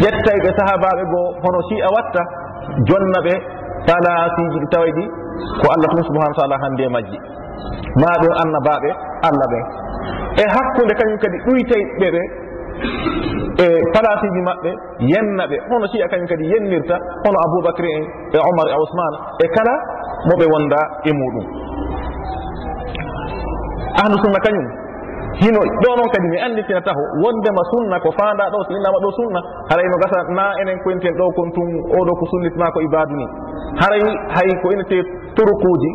ƴettayɓe 0.00 0.48
sahabaɓe 0.58 1.02
goo 1.12 1.28
hono 1.42 1.60
si 1.68 1.76
a 1.82 1.88
watta 1.94 2.22
jonna 2.88 3.20
ɓe 3.26 3.34
talatiji 3.86 4.58
ɗi 4.62 4.68
tawa 4.72 4.86
ɗi 4.96 5.04
ko 5.60 5.66
allah 5.74 5.88
tum 5.90 6.02
subahana 6.06 6.34
taala 6.38 6.56
hannde 6.62 6.82
e 6.84 6.88
majji. 6.88 7.18
Ma 8.00 8.10
ɓe 8.22 8.28
annabaɓe 8.42 8.90
allah 9.28 9.46
ɓe. 9.52 9.60
E 10.42 10.44
hakkunde 10.54 10.94
kañum 11.00 11.18
kadi 11.22 11.38
ɗuytayɓe 11.46 12.08
ɓe 12.14 12.22
e 13.62 13.66
palatiji 13.94 14.40
maɓɓe 14.48 14.70
yenna 15.12 15.44
ɓe. 15.50 15.56
Hono 15.68 15.86
si 15.92 16.02
a 16.02 16.08
kañum 16.08 16.26
kadi 16.26 16.44
yennirta 16.52 16.96
hono 17.24 17.38
aboubacry 17.46 17.90
en 17.96 18.04
e 18.32 18.38
omar 18.38 18.66
e 18.72 18.74
ousmane 18.80 19.16
e 19.44 19.46
kala 19.56 19.74
moɓe 20.30 20.44
wonda 20.52 20.80
e 21.04 21.10
muɗum. 21.12 21.46
Ahlu 24.02 24.16
sunna 24.22 24.40
kañum 24.40 24.66
hino 25.40 25.60
ɗo 25.82 25.90
noon 25.96 26.10
kadi 26.12 26.28
mi 26.28 26.38
anditina 26.40 26.80
taho 26.84 27.02
wondema 27.24 27.62
sunna 27.72 27.96
ko 28.00 28.10
fanda 28.18 28.44
ɗo 28.52 28.58
so 28.68 28.72
innama 28.76 28.98
ɗo 29.04 29.10
sunna 29.16 29.40
haray 29.70 29.86
no 29.88 29.96
gasa 30.02 30.18
na 30.36 30.44
enen 30.60 30.78
koyenten 30.84 31.14
ɗo 31.16 31.26
kon 31.36 31.48
tun 31.56 31.68
oɗo 31.98 32.12
ko 32.20 32.24
sunnitma 32.32 32.70
ko 32.74 32.80
ibadu 32.80 33.14
ni. 33.16 33.26
Haray 33.80 34.02
hay 34.36 34.50
ko 34.62 34.72
inete 34.72 34.98
turukuji 35.36 35.90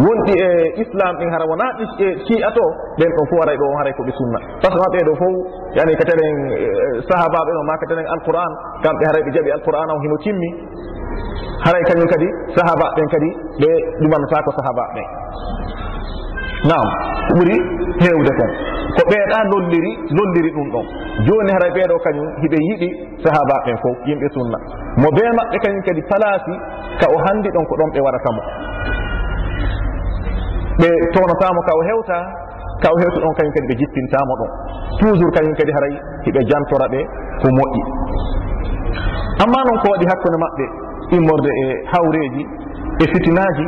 wonɗi 0.00 0.32
e 0.32 0.48
islam 0.80 1.12
ɗin 1.20 1.30
hara 1.34 1.44
wona 1.50 1.66
ɗi 1.76 1.84
e 2.04 2.06
si'a 2.24 2.50
to 2.56 2.64
ɓen 2.96 3.10
ɗon 3.16 3.26
fof 3.28 3.38
waray 3.40 3.56
ɗo 3.60 3.64
on 3.68 3.76
haray 3.80 3.92
koɓe 3.92 4.12
sunna. 4.16 4.38
Par 4.62 4.70
ce 4.72 4.76
que 4.76 4.80
ma 4.80 4.88
ɓeeɗo 4.94 5.12
fof 5.20 5.34
yani 5.76 5.92
ka 6.00 6.04
e, 6.08 6.28
sahabaɓe 7.04 7.50
ɗo 7.56 7.62
ma 7.68 7.76
ka 7.76 7.86
taɗen 7.90 8.06
alquran 8.16 8.52
kamɓe 8.84 9.04
haray 9.08 9.22
ɓe 9.26 9.30
jaɓi 9.36 9.50
alquran 9.56 9.90
o 9.92 10.00
hino 10.00 10.16
timmi. 10.24 10.48
Haray 11.68 11.82
kañum 11.84 12.08
kadi 12.08 12.28
sahaba 12.56 12.86
ɓen 12.96 13.08
kadi 13.12 13.28
ɓe 13.60 13.70
ɗumannata 14.00 14.40
ko 14.46 14.50
sahaba 14.56 14.84
ɓen 14.96 15.06
nam 16.68 16.84
ko 17.28 17.32
ɓuri 17.36 17.56
hewde 18.04 18.32
kon 18.38 18.50
ko 18.96 19.02
ɓeeɗa 19.10 19.38
lolliri 19.52 19.92
lolliri 20.16 20.50
ɗum 20.56 20.68
ɗon. 20.74 20.86
Joni 21.26 21.50
haray 21.54 21.70
ɓeeɗo 21.76 21.96
kañum 22.04 22.28
hiɓe 22.42 22.58
yiɗi 22.68 22.88
sahaba 23.24 23.54
ɓen 23.66 23.76
fof 23.82 23.96
yimɓe 24.08 24.26
sunna. 24.34 24.58
Mo 25.02 25.08
be 25.16 25.22
maɓɓe 25.38 25.56
kañum 25.64 25.82
kadi 25.86 26.02
palasi 26.10 26.54
ka 27.00 27.06
o 27.14 27.16
handi 27.24 27.48
ɗon 27.54 27.64
ko 27.68 27.74
ɗon 27.80 27.90
ɓe 27.94 28.00
waɗatamo 28.06 28.42
ɓe 30.80 30.88
townatamo 31.14 31.60
ka 31.68 31.72
o 31.78 31.82
hewta 31.88 32.18
ka 32.82 32.88
o 32.94 32.96
hewta 33.02 33.18
ɗon 33.24 33.34
kañum 33.38 33.52
kadi 33.56 33.66
ɓe 33.70 33.74
jippintamo 33.80 34.32
ɗon. 34.40 34.50
Toujours 35.00 35.32
kañum 35.36 35.54
kadi 35.60 35.72
haray 35.76 35.94
hiɓe 36.26 36.40
jantora 36.50 36.86
ɓe 36.94 37.00
ko 37.42 37.46
moƴƴi. 37.58 37.82
Amma 39.44 39.58
noon 39.66 39.78
ko 39.82 39.86
waɗi 39.92 40.06
hakkude 40.10 40.38
maɓɓe 40.44 40.64
immorde 41.16 41.50
e 41.64 41.66
hawreji 41.92 42.42
e 43.02 43.04
fitinaji 43.12 43.66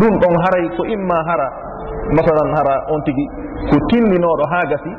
ɗum 0.00 0.14
ɗon 0.22 0.34
haray 0.44 0.64
ko 0.76 0.82
imma 0.84 1.18
hara 1.28 1.48
masalan 2.12 2.48
hara 2.56 2.74
on 2.92 3.00
tigi 3.04 3.24
ko 3.70 3.76
timminoɗo 3.88 4.44
ha 4.52 4.60
gasi 4.68 4.92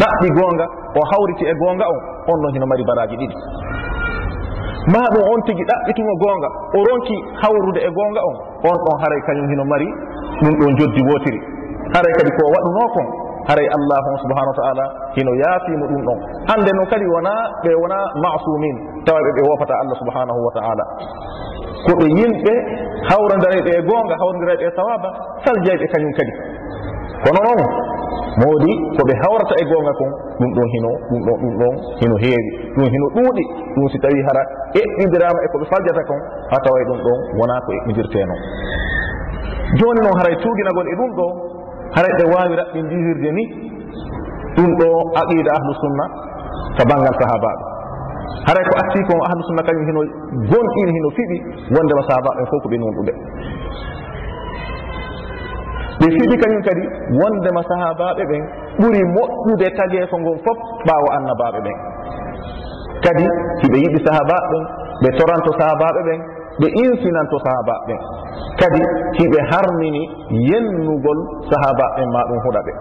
ɗaɓɓi 0.00 0.28
gonga 0.38 0.66
o 0.98 1.00
hawriti 1.10 1.44
e 1.46 1.54
gonga 1.62 1.84
on 1.86 2.00
on 2.32 2.38
noon 2.42 2.52
hino 2.54 2.66
mari 2.66 2.84
baraji 2.84 3.16
ɗiɗi. 3.16 3.36
Ma 4.92 5.00
ɗum 5.14 5.22
on 5.32 5.40
tigi 5.46 5.62
ɗaɓɓitumo 5.62 6.12
gonga 6.22 6.48
o 6.74 6.78
ronki 6.88 7.16
hawrude 7.42 7.80
e 7.86 7.90
gonga 7.94 8.20
on 8.26 8.36
on 8.66 8.76
ɗon 8.84 8.96
haray 9.02 9.20
kañum 9.26 9.46
hino 9.50 9.64
mari 9.64 9.88
ɗum 10.42 10.54
ɗon 10.58 10.72
joddi 10.78 11.02
wotiri. 11.06 11.40
Haray 11.94 12.12
kadi 12.18 12.30
ko 12.38 12.42
waɗuno 12.54 12.84
kon 12.94 13.06
haray 13.48 13.66
allahu 13.76 14.10
subhanahu 14.22 14.52
wa 14.54 14.58
taala 14.60 14.84
hino 15.16 15.32
yaafimo 15.42 15.84
ɗum 15.90 16.00
ɗon. 16.06 16.18
Hande 16.50 16.70
noon 16.76 16.86
kadi 16.86 17.06
wona 17.14 17.32
ɓe 17.64 17.70
wona 17.82 17.98
masumin 18.22 18.76
tawa 19.06 19.18
ɓe 19.24 19.30
ɓe 19.36 19.42
wofata 19.50 19.74
allah 19.82 19.96
subahanahu 20.02 20.40
wa 20.46 20.52
taala. 20.56 20.84
Ko 21.86 21.92
ɓe 21.98 22.06
yimɓe 22.18 22.52
hawrodireɓe 23.10 23.70
e 23.78 23.80
goonga 23.88 24.14
hawrodireɓe 24.20 24.64
e 24.66 24.70
sawaba 24.76 25.08
saljeyɓe 25.44 25.86
kañum 25.92 26.12
kadi. 26.18 26.32
Kono 27.24 27.40
noon 27.46 27.62
moodi 28.42 28.72
ko 28.96 29.02
ɓe 29.08 29.14
hawrata 29.22 29.54
e 29.58 29.64
goonga 29.70 29.92
kon 30.00 30.10
ɗum 30.38 30.50
ɗon 30.56 30.68
hino 30.74 30.90
ɗum 31.10 31.20
ɗon 31.26 31.36
ɗum 31.42 31.54
ɗon 31.60 31.74
hino 32.00 32.16
heewi 32.22 32.50
ɗum 32.76 32.86
hino 32.94 33.06
ɗuuɗi. 33.16 33.44
Ɗum 33.74 33.86
si 33.92 33.98
tawi 33.98 34.20
hara 34.28 34.42
eɓɓidirama 34.80 35.38
e 35.42 35.46
ko 35.52 35.56
ɓe 35.58 35.66
faljata 35.72 36.02
kon 36.10 36.20
ha 36.50 36.56
tawa 36.62 36.78
ɗum 36.88 36.98
ɗon 37.06 37.18
wona 37.38 37.54
ko 37.66 37.70
eɓɓidirte 37.78 38.18
noon 38.30 38.42
joni 39.78 40.00
noon 40.04 40.16
haray 40.20 40.36
tuuginagol 40.42 40.86
e 40.86 40.94
ɗum 41.00 41.10
ɗo 41.16 41.26
haray 41.96 42.12
ɓe 42.18 42.24
wawi 42.34 42.54
raɓɓi 42.60 42.78
jihirde 42.90 43.30
ni 43.38 43.44
ɗum 44.56 44.70
ɗo 44.80 44.88
aqida 45.20 45.50
ahlu 45.58 45.72
sunna 45.82 46.04
to 46.76 46.82
banggal 46.90 47.14
sahabaɓe 47.20 47.62
haray 48.48 48.64
ko 48.68 48.74
atti 48.82 49.00
ko 49.08 49.14
ahlu 49.28 49.42
sunna 49.48 49.62
kañum 49.68 49.84
hino 49.88 50.00
gonɗin 50.52 50.88
hino 50.96 51.08
fiɓi 51.18 51.36
wondema 51.76 52.02
sahabaɓe 52.08 52.42
fof 52.50 52.62
ko 52.62 52.68
ɓe 52.72 52.76
nunɗuɓe 52.82 53.12
ɓe 56.00 56.06
fiɗi 56.16 56.36
kañum 56.42 56.62
kadi 56.68 56.82
wondema 57.20 57.62
sahabaɓe 57.70 58.22
ɓen 58.30 58.42
ɓuri 58.80 59.00
moƴƴude 59.16 59.66
tageeko 59.78 60.16
ngon 60.18 60.38
fof 60.44 60.58
ɓaawo 60.86 61.08
annabaɓe 61.16 61.60
ɓen. 61.66 61.76
Kadi 63.04 63.24
hiɓe 63.62 63.76
yiɗi 63.84 63.98
sahabaɓe 64.06 64.46
ɓen 64.52 64.64
ɓe 65.02 65.08
toranto 65.18 65.50
sahabaɓe 65.60 66.00
ɓen 66.08 66.20
ɓe 66.60 66.66
insinanto 66.82 67.36
to 67.38 67.44
sahabaɓe. 67.44 67.94
Kadi 68.60 68.80
hiɓe 69.18 69.38
harmini 69.50 70.02
yennugol 70.48 71.18
sahabaɓe 71.50 72.02
ma 72.12 72.20
ɗum 72.28 72.38
huɗa 72.44 72.60
ɓe. 72.66 72.72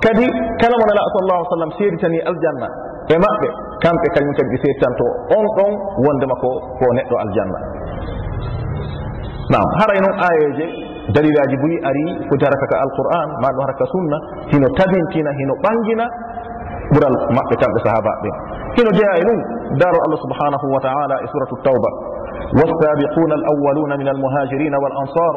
Kadi 0.00 0.24
kala 0.60 0.74
mo 0.80 0.84
nala 0.88 1.02
sallallahu 1.12 1.40
alih 1.44 1.52
sallam 1.52 1.72
seeditani 1.76 2.18
aljanna 2.24 2.68
e 3.12 3.16
maɓɓe 3.20 3.48
kamɓe 3.84 4.06
kañum 4.14 4.32
kadi 4.38 4.48
ɓe 4.52 4.58
seeditanto 4.64 5.04
on 5.36 5.44
ɗon 5.56 5.72
wondema 6.06 6.34
ko 6.40 6.48
ko 6.78 6.84
neɗɗo 6.96 7.16
aljanna. 7.24 7.58
Nam 9.52 9.64
haray 9.78 9.98
noon 10.00 10.16
ayeje 10.28 10.66
dalilaji 11.16 11.56
boyi 11.62 11.76
ari 11.90 12.04
foti 12.28 12.44
haraka 12.48 12.66
ka 12.72 12.76
alquran 12.84 13.28
ma 13.42 13.48
ɗum 13.54 13.62
haraka 13.66 13.84
sunna 13.94 14.16
hino 14.52 14.66
tabintina 14.78 15.30
hino 15.38 15.54
ɓangina 15.64 16.04
ɓural 16.92 17.16
maɓɓe 17.36 17.54
kamɓe 17.62 17.78
sahaba 17.86 18.12
ɓe 18.22 18.30
hino 18.76 18.90
jeeya 18.98 19.14
e 19.20 19.22
ɗum 19.28 19.38
daro 19.80 19.98
allah 20.06 20.18
subhanahu 20.24 20.66
wa 20.74 20.80
taala 20.86 21.14
e 21.22 21.26
suratu 21.32 21.56
tawba. 21.66 21.90
والسابقون 22.58 23.32
الأولون 23.32 23.90
من 23.98 24.08
المهاجرين 24.08 24.74
والأنصار 24.82 25.34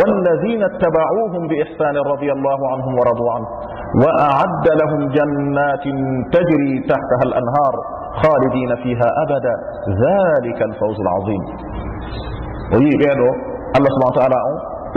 والذين 0.00 0.62
اتبعوهم 0.62 1.42
بإحسان 1.48 1.96
رضي 2.12 2.32
الله 2.32 2.58
عنهم 2.72 2.92
ورضوا 2.98 3.30
عنه 3.34 3.48
وأعد 4.02 4.66
لهم 4.82 5.00
جنات 5.16 5.84
تجري 6.36 6.72
تحتها 6.90 7.22
الأنهار 7.28 7.74
خالدين 8.22 8.70
فيها 8.82 9.08
أبدا 9.24 9.54
ذلك 10.04 10.62
الفوز 10.62 10.96
العظيم 11.00 11.42
ويبعد 12.72 13.20
الله 13.76 13.90
سبحانه 13.94 14.12
وتعالى 14.16 14.40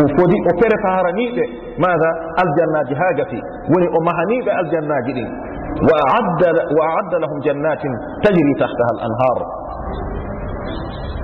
وفودي 0.00 0.38
وفرفار 0.46 1.04
نيبة 1.20 1.46
ماذا 1.86 2.10
الجنات 2.44 2.88
هاجتي 3.00 3.40
وني 3.72 3.86
أمهنيبة 3.98 4.52
الجنات 4.62 5.04
دي 5.18 5.26
وأعد, 5.88 6.42
وأعد 6.76 7.12
لهم 7.22 7.38
جنات 7.46 7.82
تجري 8.24 8.52
تحتها 8.62 8.90
الأنهار 8.96 9.38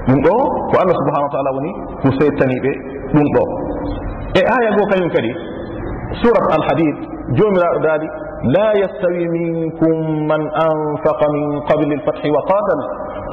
ɗum 0.09 0.18
ɗo 0.25 0.37
ko 0.70 0.75
allah 0.83 0.94
subahana 1.01 1.25
wa 1.29 1.33
taala 1.35 1.51
woni 1.57 1.70
ko 2.03 2.09
settaniɓe 2.20 2.73
ɗum 3.14 3.27
ɗo 3.35 3.42
e 4.37 4.40
aya 4.57 4.70
goo 4.77 4.87
kañum 4.92 5.09
kadi 5.16 5.31
surat 6.20 6.47
alhadid 6.57 6.97
jomiraɗo 7.38 7.79
daali 7.87 8.09
la 8.55 8.66
yastawi 8.83 9.25
minkum 9.33 10.29
man 10.29 10.42
anfaqa 10.68 11.27
min 11.33 11.44
qabli 11.70 11.97
lfathi 12.01 12.29
wa 12.37 12.42
qatal 12.51 12.81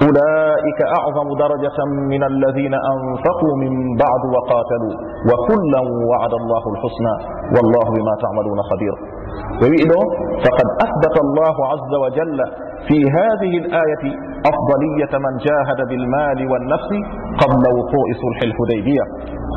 أولئك 0.05 0.79
أعظم 0.99 1.29
درجة 1.45 1.79
من 2.13 2.23
الذين 2.33 2.75
أنفقوا 2.95 3.55
من 3.63 3.73
بعد 4.05 4.23
وقاتلوا 4.35 4.95
وكلا 5.31 5.81
وعد 6.11 6.33
الله 6.41 6.63
الحسنى 6.75 7.15
والله 7.55 7.87
بما 7.97 8.15
تعملون 8.25 8.59
خبير 8.71 8.95
ويئلو 9.63 10.01
فقد 10.45 10.67
أثبت 10.87 11.17
الله 11.25 11.57
عز 11.73 11.93
وجل 12.05 12.39
في 12.89 12.99
هذه 13.19 13.53
الآية 13.63 14.05
أفضلية 14.53 15.13
من 15.27 15.35
جاهد 15.49 15.81
بالمال 15.89 16.39
والنفس 16.51 16.91
قبل 17.43 17.65
وقوع 17.79 18.07
صلح 18.25 18.39
الحديبية 18.49 19.05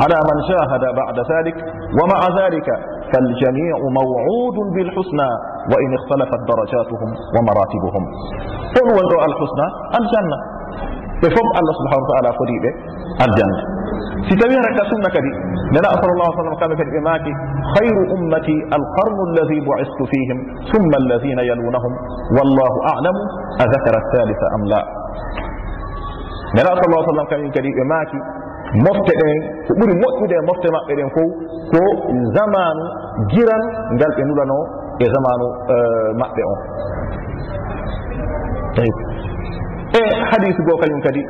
على 0.01 0.17
من 0.29 0.37
جاهد 0.51 0.83
بعد 1.01 1.17
ذلك 1.33 1.55
ومع 1.99 2.19
ذلك 2.41 2.67
فالجميع 3.11 3.75
موعود 3.99 4.57
بالحسنى 4.75 5.31
وإن 5.72 5.90
اختلفت 5.98 6.40
درجاتهم 6.52 7.10
ومراتبهم 7.34 8.02
قل 8.76 8.86
وضع 8.98 9.20
الحسنى 9.30 9.66
الجنة 10.00 10.38
بفضل 11.22 11.50
الله 11.60 11.74
سبحانه 11.80 12.02
وتعالى 12.04 12.30
فريبه 12.40 12.72
الجنة 13.26 13.58
ستبين 14.28 14.60
ركا 14.68 14.84
سنة 14.92 15.08
كدي 15.16 15.32
لنا 15.76 15.88
صلى 16.02 16.12
الله 16.16 16.28
عليه 16.30 16.40
وسلم 16.40 16.54
كان 16.62 16.72
في 16.78 16.82
الإماك 16.88 17.24
خير 17.76 17.94
أمتي 18.16 18.56
القرن 18.78 19.18
الذي 19.30 19.58
بعثت 19.68 20.00
فيهم 20.12 20.38
ثم 20.72 20.90
الذين 21.02 21.38
يلونهم 21.50 21.92
والله 22.36 22.72
أعلم 22.92 23.16
أذكر 23.64 23.94
الثالث 24.02 24.40
أم 24.56 24.62
لا 24.72 24.82
لنا 26.58 26.70
صلى 26.78 26.86
الله 26.88 27.00
عليه 27.02 27.12
وسلم 27.12 27.26
كان 27.32 27.42
في 27.54 27.60
الإماك 27.74 28.10
mofte 28.82 29.12
ɗen 29.20 29.36
ko 29.66 29.72
ɓuri 29.78 29.94
moƴƴude 30.02 30.34
e 30.34 30.42
mofte 30.48 30.68
maɓɓe 30.74 30.92
ɗen 30.98 31.10
fof 31.14 31.30
ko 31.70 31.80
zamanu 32.36 32.84
giran 33.30 33.62
ngal 33.94 34.12
ɓe 34.16 34.22
nulano 34.28 34.58
e 34.98 35.06
zamanu 35.14 35.46
maɓɓe 36.20 36.42
on 36.52 36.58
e 39.98 40.00
hadise 40.30 40.60
goo 40.66 40.78
kañum 40.82 41.00
kadi 41.06 41.22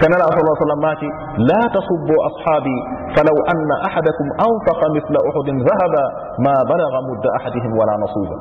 كنرى 0.00 0.24
صلى 0.34 0.40
الله 0.42 0.56
عليه 0.56 0.66
وسلم 0.66 0.80
ماتي 0.88 1.08
لا 1.50 1.62
تصبوا 1.76 2.20
أصحابي 2.30 2.78
فلو 3.16 3.36
أن 3.52 3.68
أحدكم 3.88 4.26
أنفق 4.48 4.80
مثل 4.96 5.14
أحد 5.28 5.48
ذهبا 5.68 6.04
ما 6.46 6.54
بلغ 6.72 6.92
مد 7.10 7.24
أحدهم 7.38 7.72
ولا 7.78 7.94
نصيبا 8.04 8.36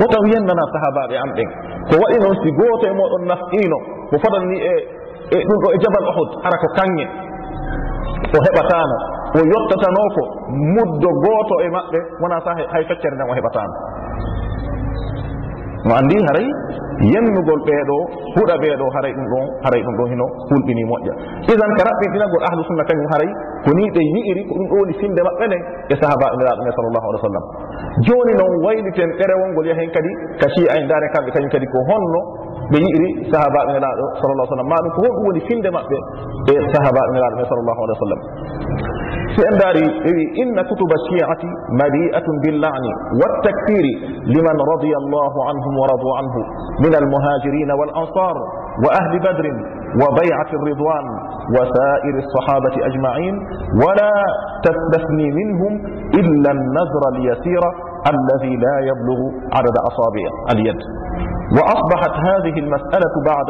وتويننا 0.00 0.62
صحابة 0.74 1.02
بأمرين 1.10 1.50
هو 1.94 2.02
إنه 2.14 2.30
سيقوت 2.42 2.82
إمو 2.92 3.04
النفئينو 3.20 3.78
وفضلني 4.12 4.56
إيه 4.68 4.82
إيه 5.34 5.42
جبل 5.84 6.04
o 9.37 9.39
yottatano 9.51 10.03
ko 10.15 10.23
muddo 10.75 11.09
gooto 11.23 11.55
e 11.65 11.67
maɓɓe 11.69 11.99
wona 12.21 12.37
sa 12.45 12.51
hay 12.55 12.83
feccere 12.89 13.15
nden 13.15 13.29
o 13.29 13.33
heɓatano 13.37 13.73
no 15.87 15.93
anndi 15.95 16.17
haray 16.27 16.47
yennugol 17.07 17.61
ɓeeɗo 17.63 17.97
huɗa 18.35 18.55
ɓeeɗo 18.59 18.85
haray 18.95 19.13
ɗum 19.15 19.27
ɗon 19.31 19.45
haray 19.63 19.81
ɗum 19.85 19.95
ɗon 19.99 20.07
hino 20.11 20.25
hulɓini 20.51 20.83
moƴƴa. 20.91 21.13
Isan 21.47 21.71
ka 21.79 21.83
raɓɓitinagol 21.87 22.43
ahlu 22.51 22.61
sunna 22.67 22.83
kañum 22.83 23.07
haray 23.15 23.29
ko 23.63 23.69
ni 23.77 23.87
ɓe 23.95 24.01
yi'iri 24.03 24.41
ko 24.49 24.53
ɗum 24.59 24.67
ɗo 24.67 24.75
woni 24.75 24.93
finde 24.99 25.21
maɓɓe 25.23 25.45
nden 25.47 25.63
e 25.87 25.95
sahaba 25.95 26.25
ɓiraɗum 26.35 26.65
e 26.67 26.71
sallllahu 26.75 27.05
alih 27.07 27.19
w 27.19 27.25
sallam. 27.27 27.45
Joni 28.03 28.33
noon 28.35 28.53
wayliten 28.65 29.09
ɗerewolngol 29.15 29.65
yahen 29.71 29.89
kadi 29.95 30.11
ka 30.43 30.47
siya 30.51 30.75
en 30.75 30.83
ndaaren 30.83 31.09
kamɓe 31.15 31.29
kañum 31.31 31.51
kadi 31.55 31.67
ko 31.71 31.79
honno 31.87 32.21
ɓe 32.71 32.77
yi'iri 32.83 33.09
sahabaɓe 33.31 33.71
nelaɗo 33.79 34.05
sallallah 34.19 34.45
sallam. 34.51 34.67
Ma 34.67 34.77
ɗum 34.83 34.91
ko 34.91 34.99
honɗum 35.07 35.23
woni 35.31 35.41
finde 35.47 35.69
maɓɓe 35.71 35.97
e 36.51 36.53
sahabaɓe 36.75 37.09
nelaɗo 37.15 37.39
e 37.39 37.47
sallllahu 37.47 37.79
alih 37.87 37.95
w 37.95 38.01
sallam. 38.03 38.21
si 39.38 39.40
en 39.50 39.56
daari 39.62 39.84
wi 40.16 40.24
inna 40.42 40.62
kutuba 40.70 40.96
shiati 41.10 41.48
mali'atun 41.80 42.34
billani 42.44 42.92
waltakfiri 43.22 43.92
liman 44.34 44.58
radia 44.72 44.96
allahu 45.02 45.38
anhum 45.50 45.74
wa 45.82 45.86
radu 45.92 46.08
anhu 46.20 46.40
min 46.84 46.92
almuhajirina 47.00 47.72
walansar 47.80 48.36
wa 48.84 48.90
ahli 49.00 49.18
badrin 49.26 49.58
wa 50.02 50.08
bayati 50.18 50.54
الرضوان 50.54 51.06
وسائر 51.56 52.14
الصحابة 52.24 52.74
أجمعين 52.88 53.34
ولا 53.84 54.12
تستثني 54.66 55.28
منهم 55.40 55.72
إلا 56.20 56.50
النذر 56.56 57.02
اليسير 57.14 57.62
الذي 58.13 58.53
لا 58.65 58.75
يبلغ 58.89 59.19
عدد 59.57 59.75
أصابع 59.89 60.25
اليد. 60.51 60.79
وأصبحت 61.57 62.13
هذه 62.29 62.55
المسألة 62.59 63.13
بعد 63.25 63.49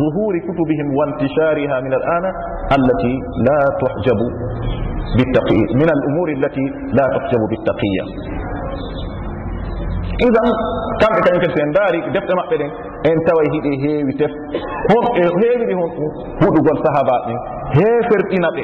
ظهور 0.00 0.34
كتبهم 0.46 0.86
وانتشارها 0.98 1.80
من 1.80 1.92
الآن 1.92 2.24
التي 2.78 3.14
لا 3.48 3.60
تحجب 3.82 4.20
بالتقية 5.16 5.68
من 5.80 5.88
الأمور 5.96 6.28
التي 6.38 6.66
لا 6.98 7.06
تحجب 7.16 7.40
بالتقية. 7.50 8.04
idan 10.26 10.48
kamɓe 11.00 11.20
kañum 11.24 11.40
kadi 11.42 11.52
so 11.54 11.60
en 11.62 11.70
ndaari 11.70 11.98
defte 12.14 12.32
maɓɓe 12.38 12.56
ɗen 12.60 12.70
en 13.10 13.18
tawa 13.26 13.42
hiɗe 13.52 13.70
heewi 13.82 14.12
tef 14.20 14.32
hon 14.90 15.04
e 15.22 15.24
heewiɗi 15.40 15.74
hon 15.78 15.90
ɗum 15.96 16.10
huɗugol 16.42 16.78
sahaba 16.84 17.14
ɗin 17.26 17.38
heeferɗina 17.76 18.48
ɓe 18.56 18.62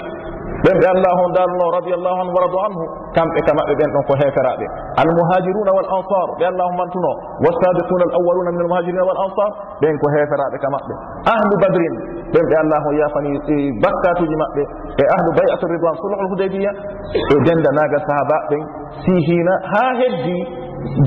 ɓen 0.64 0.77
ɓe 0.81 0.87
allah 0.94 1.12
on 1.24 1.31
darno 1.37 1.64
radiallahu 1.77 2.18
anhu 2.24 2.33
waradu 2.37 2.59
anhu 2.66 2.83
kamɓe 3.16 3.40
ka 3.46 3.53
maɓɓe 3.59 3.72
ɓen 3.81 3.90
ɗon 3.94 4.05
ko 4.09 4.12
heferaɓe 4.20 4.66
almuhajiruna 5.03 5.70
wal 5.77 5.88
ansar 5.96 6.29
ɓe 6.38 6.44
allah 6.50 6.64
on 6.70 6.77
mantuno. 6.81 7.11
Wasabiquna 7.44 8.05
al 8.09 8.12
awaluna 8.18 8.50
min 8.55 8.61
almuhajirina 8.64 9.05
wal 9.09 9.20
ansar 9.24 9.50
ɓen 9.83 9.94
ko 10.00 10.07
heferaɓe 10.16 10.57
ka 10.64 10.68
maɓɓe. 10.74 10.94
Ahlu 11.35 11.55
badrin 11.62 11.94
ɓen 12.33 12.44
ɓe 12.50 12.55
allah 12.62 12.81
on 12.88 12.94
yafani 13.03 13.31
e, 13.53 13.55
bakkatuji 13.85 14.37
maɓɓe 14.42 14.62
e 15.00 15.05
ahlu 15.16 15.31
bayatu 15.37 15.64
ridwan 15.72 15.94
sulhul 16.00 16.29
hudaybiya 16.33 16.70
e 17.12 17.35
dendanagal 17.46 18.03
sahaba 18.09 18.37
ɓen 18.50 18.62
sihina 19.05 19.53
ha 19.72 19.85
heddi 20.00 20.38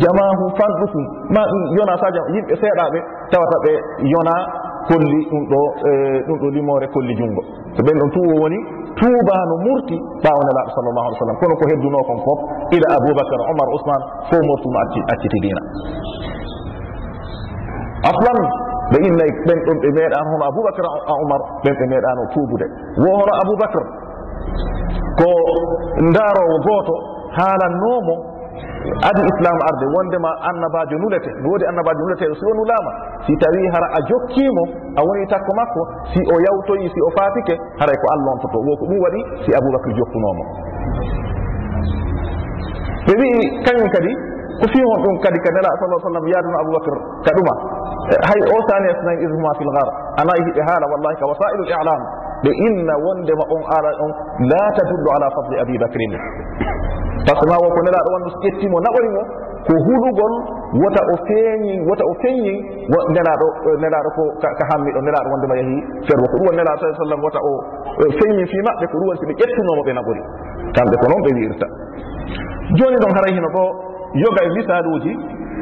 jamahu 0.03 0.43
fanɗukum. 0.59 1.03
Ma 1.33 1.41
ɗum 1.49 1.61
yona 1.77 1.97
sa 1.97 2.07
yimɓe 2.13 2.53
seeɗaɓe 2.61 2.99
tawata 3.33 3.57
ɓe 3.65 3.71
yona 4.13 4.33
kolli 4.87 5.19
ɗum 5.31 5.43
ɗo 5.51 5.59
e, 5.89 5.91
ɗum 6.27 6.37
ɗo 6.41 6.47
limore 6.55 6.87
kolli 6.93 7.13
jungo 7.19 7.41
so 7.75 7.81
ɓen 7.83 7.95
ɗon 7.99 8.09
tuwo 8.15 8.33
woni 8.41 8.76
tuuba 8.99 9.35
no 9.49 9.55
murti 9.65 9.97
ɓaawo 10.23 10.41
nelaaɗo 10.47 10.69
sallllahu 10.75 11.05
alih 11.07 11.17
sallam 11.21 11.37
kono 11.41 11.53
ko 11.59 11.63
heddunoo 11.71 12.03
kon 12.09 12.19
fof 12.25 12.39
ila 12.75 12.87
aboubacar 12.97 13.39
omar 13.51 13.67
ousmane 13.75 14.05
fof 14.29 14.41
mortuma 14.49 14.79
acciti 14.85 15.05
accitidina 15.13 15.61
aslan 18.11 18.39
ɓe 18.91 18.97
innayi 19.07 19.31
ɓen 19.47 19.59
ɗon 19.67 19.77
ɓe 19.83 19.89
meeɗano 19.97 20.27
hono 20.33 20.43
aboubacar 20.49 20.85
a 20.85 21.13
omar 21.23 21.41
ɓen 21.63 21.73
ɓe 21.79 21.85
meeɗano 21.91 22.21
tuubude. 22.33 22.65
Wo 23.01 23.09
hono 23.19 23.33
aboubacar 23.41 23.85
ko 25.19 25.29
ndaarowo 26.09 26.55
gooto 26.67 26.93
haalannomo 27.37 28.15
adi 29.09 29.21
islam 29.31 29.57
arde 29.69 29.85
wondema 29.95 30.29
annabajo 30.49 30.95
nulete 31.03 31.31
woodi 31.45 31.65
annabajo 31.69 31.99
nuleteɗo 32.03 32.35
si 32.39 32.45
o 32.45 32.53
nulama. 32.57 32.91
Si 33.25 33.33
tawi 33.43 33.61
hara 33.73 33.87
a 33.97 33.99
jokkimo 34.09 34.63
a 34.95 35.01
woni 35.07 35.25
takko 35.27 35.51
makko 35.59 35.81
si 36.13 36.19
o 36.33 36.35
yawtoyi 36.45 36.87
si 36.93 36.99
o 37.01 37.09
faatike 37.17 37.55
haray 37.79 37.97
ko 38.01 38.05
allah 38.15 38.31
ontoto 38.37 38.57
wo 38.67 38.73
ko 38.79 38.85
ɗum 38.89 38.99
waɗi 39.05 39.21
si 39.45 39.49
aboubacry 39.57 39.93
jokkunomo 39.99 40.43
ɓe 43.07 43.13
wii 43.21 43.41
kañum 43.65 43.89
kadi 43.95 44.11
ko 44.61 44.65
fi 44.73 44.79
hon 44.87 44.99
ɗum 45.05 45.15
kadi 45.25 45.39
ka 45.45 45.49
nela 45.55 45.69
sa 45.79 45.85
sallam 46.05 46.25
yaaduno 46.31 46.57
aboubacre 46.61 46.97
ka 47.25 47.31
ɗuma. 47.37 47.53
E, 48.07 48.13
hay 48.27 48.39
o 48.55 48.57
sani 48.69 48.87
asnayi 48.93 49.19
idhuma 49.25 49.51
fi 49.59 49.63
lgar 49.69 49.87
anayi 50.21 50.41
hiɓe 50.47 50.61
haala 50.67 50.85
wallahi 50.93 51.15
ka 51.21 51.25
wasailu 51.31 51.63
l 51.63 51.71
ilam 51.75 52.01
ɓe 52.43 52.51
inna 52.67 52.93
wondema 53.05 53.43
on 53.55 53.61
ala 53.77 53.89
on 54.05 54.11
la 54.51 54.63
tadullu 54.77 55.09
ala 55.15 55.27
fadli 55.35 55.55
abi 55.63 55.75
bacrin 55.83 56.13
par 57.25 57.35
ce 57.35 57.41
que 57.41 57.49
ma 57.49 57.57
wonko 57.57 57.79
nelaɗo 57.81 58.09
wanno 58.13 58.29
so 58.29 58.37
ƴettimo 58.43 58.77
naɓori 58.79 59.09
mo 59.15 59.21
ko 59.67 59.73
huɗugol 59.85 60.33
wota 60.81 61.01
o 61.11 61.15
feeñi 61.27 61.73
wota 61.87 62.03
o 62.05 62.13
feññi 62.21 62.53
nelaɗo 63.15 63.47
nelaɗo 63.81 64.09
eh, 64.09 64.15
ko 64.15 64.23
ka 64.41 64.63
hammiɗo 64.69 64.99
nelaɗo 65.01 65.27
wondema 65.33 65.55
yeehi 65.59 65.77
ferwo 66.07 66.25
ko 66.31 66.35
ɗum 66.37 66.45
won 66.47 66.55
nelaɗo 66.59 66.77
sa 66.83 66.97
sallam 67.01 67.19
wota 67.23 67.39
o 67.41 67.51
eh, 68.05 68.11
feññi 68.19 68.43
fi 68.51 68.57
maɓɓe 68.67 68.85
ko 68.91 68.95
ɗum 68.99 69.07
woni 69.07 69.19
so 69.19 69.25
ɓe 69.29 69.33
ƴettunomo 69.41 69.81
ɓe 69.87 69.91
naɓori. 69.97 70.21
Kamɓe 70.75 70.95
ko 71.01 71.05
noon 71.11 71.21
ɓe 71.25 71.31
wiirta. 71.37 71.67
Joni 72.77 72.97
ɗon 73.01 73.11
haray 73.17 73.33
hino 73.35 73.49
ɗo 73.55 73.63
yoga 74.23 74.41
e 74.45 74.49
misaluji 74.55 75.13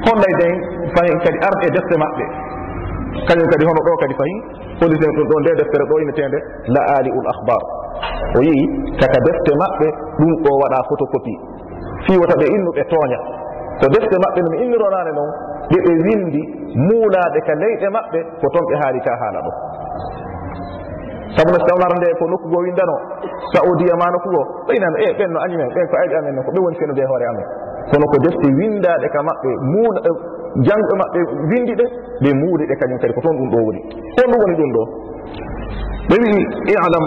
hollay 0.05 0.33
den 0.41 0.53
fayin 0.95 1.17
kadi 1.23 1.37
arde 1.47 1.65
e 1.67 1.71
defte 1.77 1.95
maɓɓe. 2.03 2.25
Kañum 3.27 3.47
kadi 3.53 3.63
hono 3.65 3.81
ɗo 3.85 3.91
kadi 4.03 4.13
fayin 4.19 4.39
holisen 4.81 5.11
ɗum 5.17 5.27
ɗo 5.31 5.35
nde 5.39 5.51
deftere 5.61 5.85
ɗo 5.89 5.95
inetede 6.03 6.39
la 6.75 6.81
ali 6.97 7.09
ul 7.15 7.27
ahbar 7.33 7.84
o 8.37 8.39
yii 8.47 8.63
kaka 8.99 9.19
defte 9.27 9.51
maɓɓe 9.61 9.87
ɗum 10.19 10.31
ɗo 10.43 10.51
waɗa 10.61 10.79
photocopie 10.89 11.37
fiwata 12.05 12.35
ɓe 12.39 12.45
innu 12.55 12.69
ɓe 12.77 12.83
tooña. 12.91 13.19
Ko 13.79 13.85
defte 13.93 14.15
maɓɓe 14.23 14.39
no 14.43 14.49
mi 14.53 14.57
innironane 14.63 15.11
noon 15.17 15.31
ɗe 15.69 15.77
ɓe 15.85 15.91
windi 16.05 16.41
muulaɗe 16.87 17.39
ka 17.47 17.53
leyɗe 17.61 17.87
maɓɓe 17.95 18.19
ko 18.41 18.45
toon 18.53 18.65
ɓe 18.69 18.75
haali 18.81 18.99
ka 19.05 19.11
haala 19.21 19.39
ɗo. 19.45 19.51
Sabu 21.35 21.49
no 21.51 21.59
tawlar 21.67 21.91
nde 21.97 22.07
e 22.11 22.15
ko 22.19 22.25
nokkugo 22.31 22.57
windano 22.63 22.95
saoudia 23.51 23.93
e 23.93 23.97
ma 23.99 24.07
nokkugo 24.13 24.41
ɓeynano 24.67 24.95
e 25.03 25.07
eh, 25.09 25.11
ɓen 25.19 25.29
no 25.33 25.39
añumen 25.45 25.69
ɓen 25.75 25.87
ko 25.91 25.95
ayɓe 26.01 26.15
amen 26.19 26.35
no 26.35 26.41
ko 26.45 26.51
ɓe 26.55 26.59
woni 26.63 26.77
fenude 26.79 27.01
e 27.01 27.07
hoore 27.09 27.25
amen. 27.31 27.45
Kono 27.91 28.05
ko 28.11 28.17
defte 28.25 28.47
windaɗe 28.59 29.07
ka 29.15 29.19
maɓɓe 29.27 29.49
muuna 29.71 29.99
eh, 30.07 30.15
janɗo 30.67 30.91
e 30.93 30.97
maɓɓe 31.01 31.19
windi 31.51 31.73
ɗe 31.79 31.85
ɓe 32.23 32.29
muuli 32.39 32.63
ɗe 32.69 32.75
kañum 32.79 32.99
kadi 33.01 33.13
ko 33.13 33.21
toon 33.25 33.35
ɗum 33.39 33.49
ɗo 33.51 33.59
woni. 33.67 33.81
On 34.21 34.27
ɗum 34.31 34.39
woni 34.43 34.55
ɗum 34.59 34.71
ɗo. 34.75 34.83
Ɓe 36.09 36.15
wi 36.23 36.31
ilam 36.71 37.05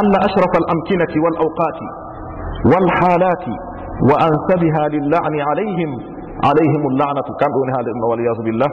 أن 0.00 0.12
أشرف 0.28 0.52
الأمكنة 0.62 1.12
والأوقات 1.24 1.78
والحالات 2.70 3.44
وأنسبها 4.08 4.82
للعن 4.94 5.34
عليهم 5.48 5.90
عليهم 6.48 6.82
اللعنة. 6.90 7.28
كم 7.40 7.50
دون 7.56 7.68
هذا 7.76 7.92
والعياذ 8.10 8.38
بالله. 8.46 8.70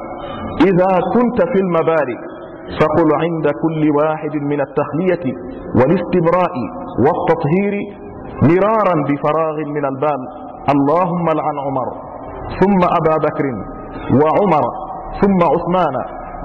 إذا 0.69 0.91
كنت 1.13 1.39
في 1.51 1.59
المباري 1.65 2.17
فقل 2.79 3.09
عند 3.23 3.45
كل 3.63 3.81
واحد 3.99 4.35
من 4.51 4.59
التخلية 4.61 5.25
والاستبراء 5.79 6.53
والتطهير 7.05 7.73
مرارا 8.49 8.95
بفراغ 9.09 9.57
من 9.75 9.85
البال. 9.85 10.21
اللهم 10.73 11.25
لعن 11.39 11.57
عمر 11.65 11.87
ثم 12.59 12.81
أبا 12.99 13.15
بكر 13.27 13.45
وعمر 14.21 14.63
ثم 15.21 15.39
عثمان 15.53 15.95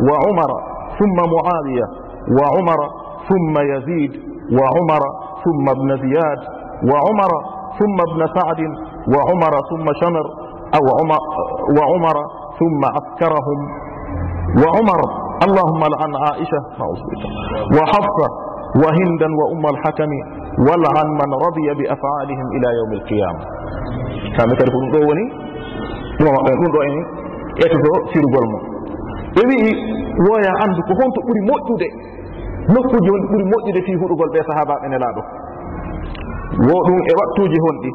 وعمر 0.08 0.50
ثم 0.98 1.16
معاوية 1.34 1.86
وعمر 2.36 2.80
ثم 3.28 3.54
يزيد 3.72 4.12
وعمر 4.58 5.02
ثم 5.44 5.64
ابن 5.76 5.88
زياد 6.04 6.40
وعمر 6.90 7.30
ثم 7.78 7.96
ابن 8.08 8.20
سعد 8.36 8.60
وعمر 9.14 9.52
ثم 9.70 9.86
شمر 10.00 10.26
أو 10.76 10.84
عمر 10.98 11.22
وعمر 11.78 12.16
ثم 12.60 12.80
عسكرهم 12.96 13.58
وعمر 14.62 15.00
اللهم 15.46 15.82
لعن 15.94 16.12
عائشة 16.24 16.60
وحفصة 17.76 18.28
وهندا 18.82 19.28
وأم 19.40 19.64
الحكم 19.74 20.10
ولعن 20.66 21.08
من 21.20 21.30
رضي 21.46 21.66
بأفعالهم 21.78 22.46
إلى 22.56 22.68
يوم 22.78 22.92
القيامة 22.92 23.42
كان 24.36 24.48
تعرف 24.58 24.74
دوني 24.92 25.44
ɗum 26.18 26.70
ɗo 26.74 26.80
en 26.88 26.96
etoto 27.64 27.92
sirugol 28.12 28.46
mum 28.52 28.62
ɓe 29.34 29.42
wii 29.48 29.70
woya 30.26 30.52
anndu 30.62 30.80
ko 30.86 30.92
honto 31.00 31.20
ɓuri 31.26 31.40
moƴƴude. 31.48 31.88
nokkuji 32.72 33.08
woni 33.12 33.26
ɓuri 33.30 33.44
moƴƴude 33.52 33.80
fi 33.86 33.92
huɗugol 34.00 34.30
ɓe 34.34 34.40
sahabaɓe 34.48 34.86
nelaɗo 34.88 35.22
wo 36.68 36.76
ɗum 36.86 36.98
e 37.10 37.12
wattuji 37.18 37.58
honɗi 37.64 37.90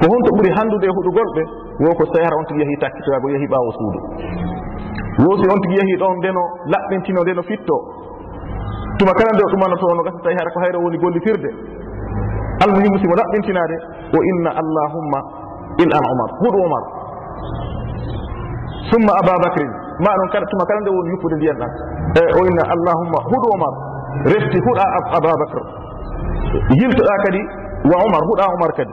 ko 0.00 0.04
honto 0.10 0.30
ɓuri 0.36 0.50
handude 0.56 0.86
e 0.86 0.94
huɗugol 0.96 1.28
ɓe 1.36 1.42
wo 1.84 1.90
ko 1.98 2.04
sayara 2.12 2.36
on 2.38 2.44
tigi 2.48 2.60
yehi 2.60 2.76
takkitoyago 2.80 3.28
yehi 3.30 3.46
ɓaawo 3.52 3.70
suudu. 3.78 3.98
Wosi 5.24 5.44
on 5.52 5.60
tigi 5.62 5.76
yehi 5.80 5.94
ɗon 6.00 6.16
ndeno 6.20 6.42
laɓɓintino 6.72 7.20
ndeno 7.22 7.42
fitto. 7.42 7.76
Tuma 8.98 9.12
kala 9.18 9.30
nde 9.34 9.42
o 9.46 9.50
ɗumanoto 9.52 9.94
no 9.96 10.02
gasa 10.06 10.18
tawi 10.22 10.34
hara 10.38 10.50
ko 10.54 10.58
hayre 10.60 10.78
woni 10.78 10.98
gollitirde 10.98 11.50
almuhimu 12.62 12.96
simo 13.00 13.14
laɓɓintinade 13.20 13.76
o 14.16 14.18
inna 14.30 14.50
allahumma 14.60 15.18
in 15.82 15.88
an 15.90 16.04
omar 16.12 16.30
huɗu 16.42 16.58
omar 16.66 16.82
summa 18.90 19.12
ababacrin 19.22 19.72
ma 20.04 20.10
ɗon 20.18 20.28
kala 20.32 20.46
tuma 20.46 20.64
kala 20.68 20.80
nde 20.80 20.90
woni 20.90 21.10
yuppude 21.10 21.34
ndiyan 21.36 21.56
ɗan 21.62 21.72
e 22.20 22.22
o 22.38 22.40
inna 22.48 22.64
allahumma 22.74 23.18
huɗo 23.30 23.48
omar 23.56 23.74
refti 24.32 24.58
huɗa 24.66 24.84
ababacre 25.16 25.62
yiltoɗa 26.78 27.14
kadi 27.24 27.40
wa 27.90 27.96
omar 28.06 28.22
huɗa 28.28 28.44
omar 28.54 28.70
kadi. 28.76 28.92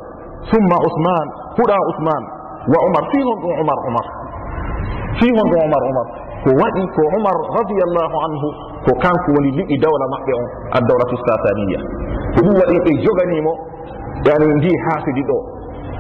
Summa 0.50 0.76
ousmane 0.86 1.32
huɗa 1.60 1.76
ousmane 1.90 2.28
wa 2.72 2.78
omar 2.88 3.04
fi 3.12 3.18
hon 3.28 3.38
ɗum 3.44 3.54
omar 3.64 3.78
omar 3.88 4.06
fi 5.20 5.28
hon 5.36 5.48
ɗum 5.52 5.62
omar 5.68 5.84
omar 5.92 6.08
ko 6.44 6.50
waɗi 6.56 6.84
ko 6.96 7.02
omar 7.20 7.36
radiallahu 7.60 8.16
anhu 8.28 8.48
ko 8.88 8.92
kanko 9.04 9.28
woni 9.36 9.52
liɓi 9.60 9.76
dawla 9.84 10.06
maɓɓe 10.14 10.32
on 10.40 10.48
addawlatu 10.80 11.16
sataniya 11.28 11.80
ko 12.36 12.40
ɗum 12.46 12.56
waɗi 12.62 12.78
ɓe 12.86 12.92
joganimo 13.04 13.52
yani 14.28 14.46
ndi 14.60 14.72
haafidi 14.86 15.24
ɗo 15.30 15.38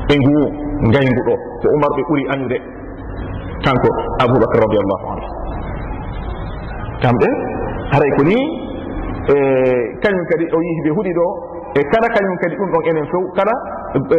e 0.10 0.16
nguu 0.24 0.46
ngayngu 0.90 1.22
ɗo. 1.28 1.36
Ko 1.62 1.68
umar 1.76 1.92
ɓe 1.96 2.02
ɓuri 2.08 2.24
añude 2.34 2.58
kanko 3.66 3.90
aboubacre 4.24 4.60
radiallahu 4.64 5.06
anhu. 5.14 5.28
kamɓe 7.04 7.28
haray 7.92 8.12
ko 8.18 8.22
ni 8.24 8.36
e 9.30 9.36
kañum 10.04 10.26
kadi 10.32 10.46
o 10.52 10.58
yihi 10.62 10.82
ɓe 10.86 10.92
huɗi 10.98 11.12
ɗo 11.18 11.26
e 11.80 11.82
kala 11.92 12.08
kañum 12.16 12.36
kadi 12.42 12.56
ɗum 12.60 12.70
ɗon 12.74 12.84
enen 12.90 13.06
few 13.12 13.24
kala 13.38 13.54
e, 13.96 14.18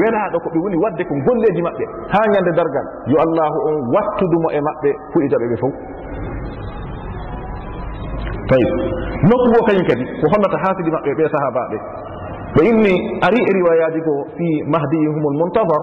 welaɗo 0.00 0.36
ko 0.44 0.48
ɓe 0.54 0.58
woni 0.64 0.76
wadde 0.82 1.02
ko 1.08 1.14
golleji 1.26 1.62
maɓɓe 1.62 1.84
ha 2.12 2.18
ñande 2.32 2.52
dargal 2.56 2.86
yo 3.12 3.16
allahu 3.24 3.58
on 3.68 3.76
wattudumo 3.94 4.48
e 4.50 4.60
maɓɓe 4.68 4.90
huɗitaɓe 5.14 5.46
ɓe 5.50 5.56
fof. 5.62 5.74
Tawi 8.48 8.64
nokku 9.28 9.46
go 9.54 9.60
kañum 9.68 9.84
kadi 9.90 10.04
ko 10.20 10.26
hollata 10.32 10.56
haasidi 10.62 10.90
maɓɓe 10.90 11.10
ɓe 11.18 11.24
sahabaɓe 11.34 11.76
ɓe 12.54 12.60
inni 12.70 12.94
ari 13.26 13.40
e 13.40 13.52
riwayaji 13.58 14.00
go 14.06 14.14
fi 14.36 14.46
mahdiyihumul 14.72 15.36
muntadar 15.40 15.82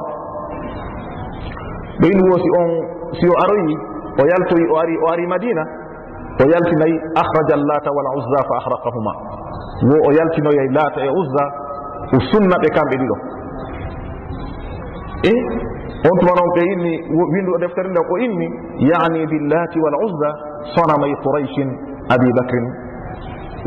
ɓe 2.00 2.06
inni 2.10 2.24
woosi 2.30 2.50
on 2.62 2.70
si 3.20 3.26
o 3.28 3.36
aroyi 3.44 3.74
o 4.18 4.22
yaltoyi 4.32 4.66
o 4.72 4.76
ari 4.78 4.96
o 4.98 5.06
ari 5.14 5.26
madina 5.28 5.64
o 6.40 6.46
yaltinayi 6.54 6.96
ahraja 7.22 7.54
allata 7.60 7.90
wal 7.92 8.08
uzza 8.20 8.40
fa 8.50 8.54
ahraqahuma 8.62 9.14
wo 9.90 9.98
o 10.08 10.10
yaltinoyay 10.20 10.70
laata 10.78 11.00
e 11.04 11.10
uzza 11.22 11.44
o 12.16 12.20
sunna 12.32 12.56
ɓe 12.64 12.70
kamɓe 12.76 12.96
ɗiɗo. 13.02 13.16
E 15.32 15.34
on 16.08 16.16
tuman 16.20 16.40
on 16.44 16.52
ɓe 16.56 16.62
inni 16.74 16.94
windu 17.34 17.52
o 17.56 17.58
deftere 17.60 17.90
nde 17.90 18.00
o 18.00 18.16
inni 18.26 18.48
yani 18.90 19.28
billati 19.28 19.78
wal 19.84 19.96
uzza 20.06 20.30
sonamay 20.76 21.14
qouraychin 21.24 21.70
abi 22.14 22.30
bacrin 22.38 22.66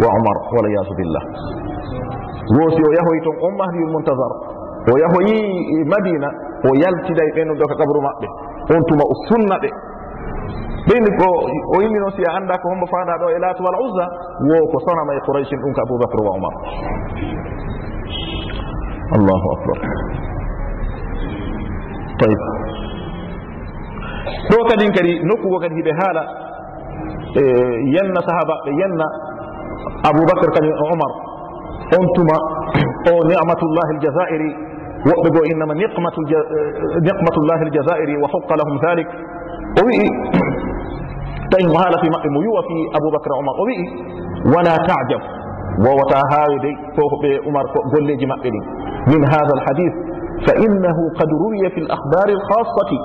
wa 0.02 0.08
omar 0.18 0.36
waliyasu 0.56 0.94
billah. 0.96 1.24
Woosi 2.56 2.80
o 2.80 2.90
yahoyi 2.98 3.20
toon 3.26 3.36
on 3.46 3.54
mahdiyul 3.60 3.92
muntasar 3.92 4.32
o 4.90 4.92
yahoyi 4.96 5.84
madina 5.92 6.28
o 6.64 6.70
yaltiday 6.82 7.28
ɓen 7.36 7.48
ɗo 7.58 7.64
ka 7.68 7.76
kabru 7.76 8.00
maɓɓe. 8.00 8.26
On 8.74 8.82
tuma 8.88 9.04
o 9.04 9.14
sunna 9.28 9.56
ɓe 9.60 9.70
ɓeyni 10.88 11.10
ko 11.18 11.26
o 11.76 11.80
yimi 11.82 11.98
noon 12.00 12.12
si 12.16 12.22
a 12.26 12.32
annda 12.36 12.58
ko 12.58 12.68
hombo 12.70 12.86
faanda 12.92 13.14
ɗo 13.22 13.26
e 13.30 13.38
laatu 13.38 13.62
wal 13.62 13.78
usa 13.86 14.04
wo 14.48 14.56
ko 14.72 14.78
sonama 14.86 15.14
e 15.14 15.20
qouraysin 15.26 15.58
ɗum 15.62 15.72
ko 15.76 15.80
aboubacre 15.86 16.20
wa 16.26 16.30
oumar 16.34 16.54
allahu 19.16 19.46
akbar. 19.56 19.78
Tayib. 22.18 22.40
Ɗo 24.50 24.58
kadin 24.70 24.90
kadi 24.96 25.12
nokkugo 25.28 25.58
kadi 25.60 25.74
hiɓe 25.78 25.92
haala 26.00 26.22
e 27.36 27.42
yenna 27.94 28.20
sahaba 28.26 28.54
ɓe 28.64 28.70
yenna 28.80 29.06
aboubacre 30.08 30.50
kañum 30.56 30.74
e 30.74 30.84
omar 30.92 31.12
on 31.98 32.06
tuma 32.16 32.36
o 33.10 33.12
nicmatullahi 33.28 33.90
aljazairi 33.96 34.50
woɓɓe 35.06 35.28
goo 35.34 35.44
innama 35.52 35.74
niqmatullahi 35.74 37.62
aljazairi 37.66 38.14
wa 38.22 38.28
hokka 38.32 38.54
lahum 38.56 38.78
dhalik. 38.82 39.08
o 39.78 39.82
wi'i 39.88 40.06
tawi 41.52 41.64
mo 41.68 41.76
haala 41.80 41.96
fi 42.02 42.08
maɓɓe 42.14 42.28
mo 42.34 42.40
yuwa 42.46 42.60
fi 42.68 42.76
aboubacre 42.96 43.32
omar. 43.40 43.54
O 43.60 43.64
wi'i 43.68 43.84
wala 44.54 44.74
tajab. 44.88 45.22
Wowata 45.84 46.18
haawide 46.32 46.70
to 46.96 47.02
ko 47.10 47.16
ɓe 47.22 47.30
umar 47.48 47.64
ko 47.72 47.78
golleji 47.92 48.26
maɓɓe 48.26 48.48
ɗin. 48.52 48.64
Min 49.12 49.22
hada 49.32 49.52
alhadith 49.58 49.96
fa 50.46 50.52
innahu 50.66 51.02
qad 51.18 51.30
ruwiya 51.42 51.68
fi 51.74 51.80
lakhbari 51.88 52.32
alkhasati 52.38 52.98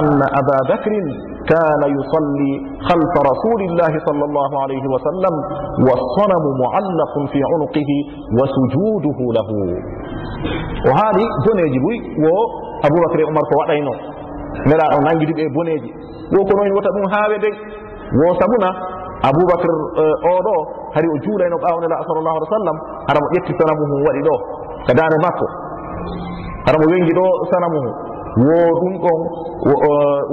anna 0.00 0.26
aba 0.40 0.56
bacrin 0.70 1.08
كان 1.48 1.82
يصلي 1.98 2.52
خلف 2.88 3.12
رسول 3.30 3.60
الله 3.68 3.92
صلى 4.08 4.24
الله 4.28 4.50
عليه 4.62 4.84
وسلم 4.94 5.34
والصنم 5.86 6.44
معلق 6.64 7.14
في 7.32 7.40
عنقه 7.50 7.90
وسجوده 8.38 9.18
له 9.36 9.48
وهذه 10.88 11.24
جنيجي 11.46 11.80
و 12.24 12.26
أبو 12.86 12.96
بكر 13.04 13.18
عمر 13.28 13.42
فوعينه 13.52 13.94
nelaɗo 14.66 14.98
nanguidi 15.06 15.32
ɓe 15.38 15.44
boneji 15.54 15.90
wo 16.32 16.40
ko 16.44 16.52
noon 16.56 16.72
wota 16.76 16.90
ɗum 16.94 17.06
haawe 17.12 17.36
de. 17.38 17.50
Wo 18.18 18.32
sabuna 18.40 18.68
aboubacar 19.28 19.70
eh, 20.02 20.16
oɗo 20.32 20.54
hari 20.94 21.08
o 21.08 21.16
juulayno 21.24 21.56
ɓaawo 21.62 21.78
nelaɗo 21.82 22.02
sallllahu 22.08 22.36
alih 22.36 22.48
w 22.48 22.54
sallam 22.56 22.76
ara 23.08 23.18
mo 23.22 23.26
ƴetti 23.34 23.52
sanamu 23.58 23.82
hum 23.90 24.00
waɗi 24.06 24.20
ɗo 24.26 24.34
ka 24.86 24.92
dande 24.98 25.16
makko. 25.24 25.46
Ara 26.68 26.76
mo 26.80 26.86
wengi 26.92 27.12
ɗo 27.18 27.26
sanamu 27.52 27.78
hum 27.84 27.94
wo 28.48 28.56
ɗum 28.80 28.94
ɗon 29.04 29.20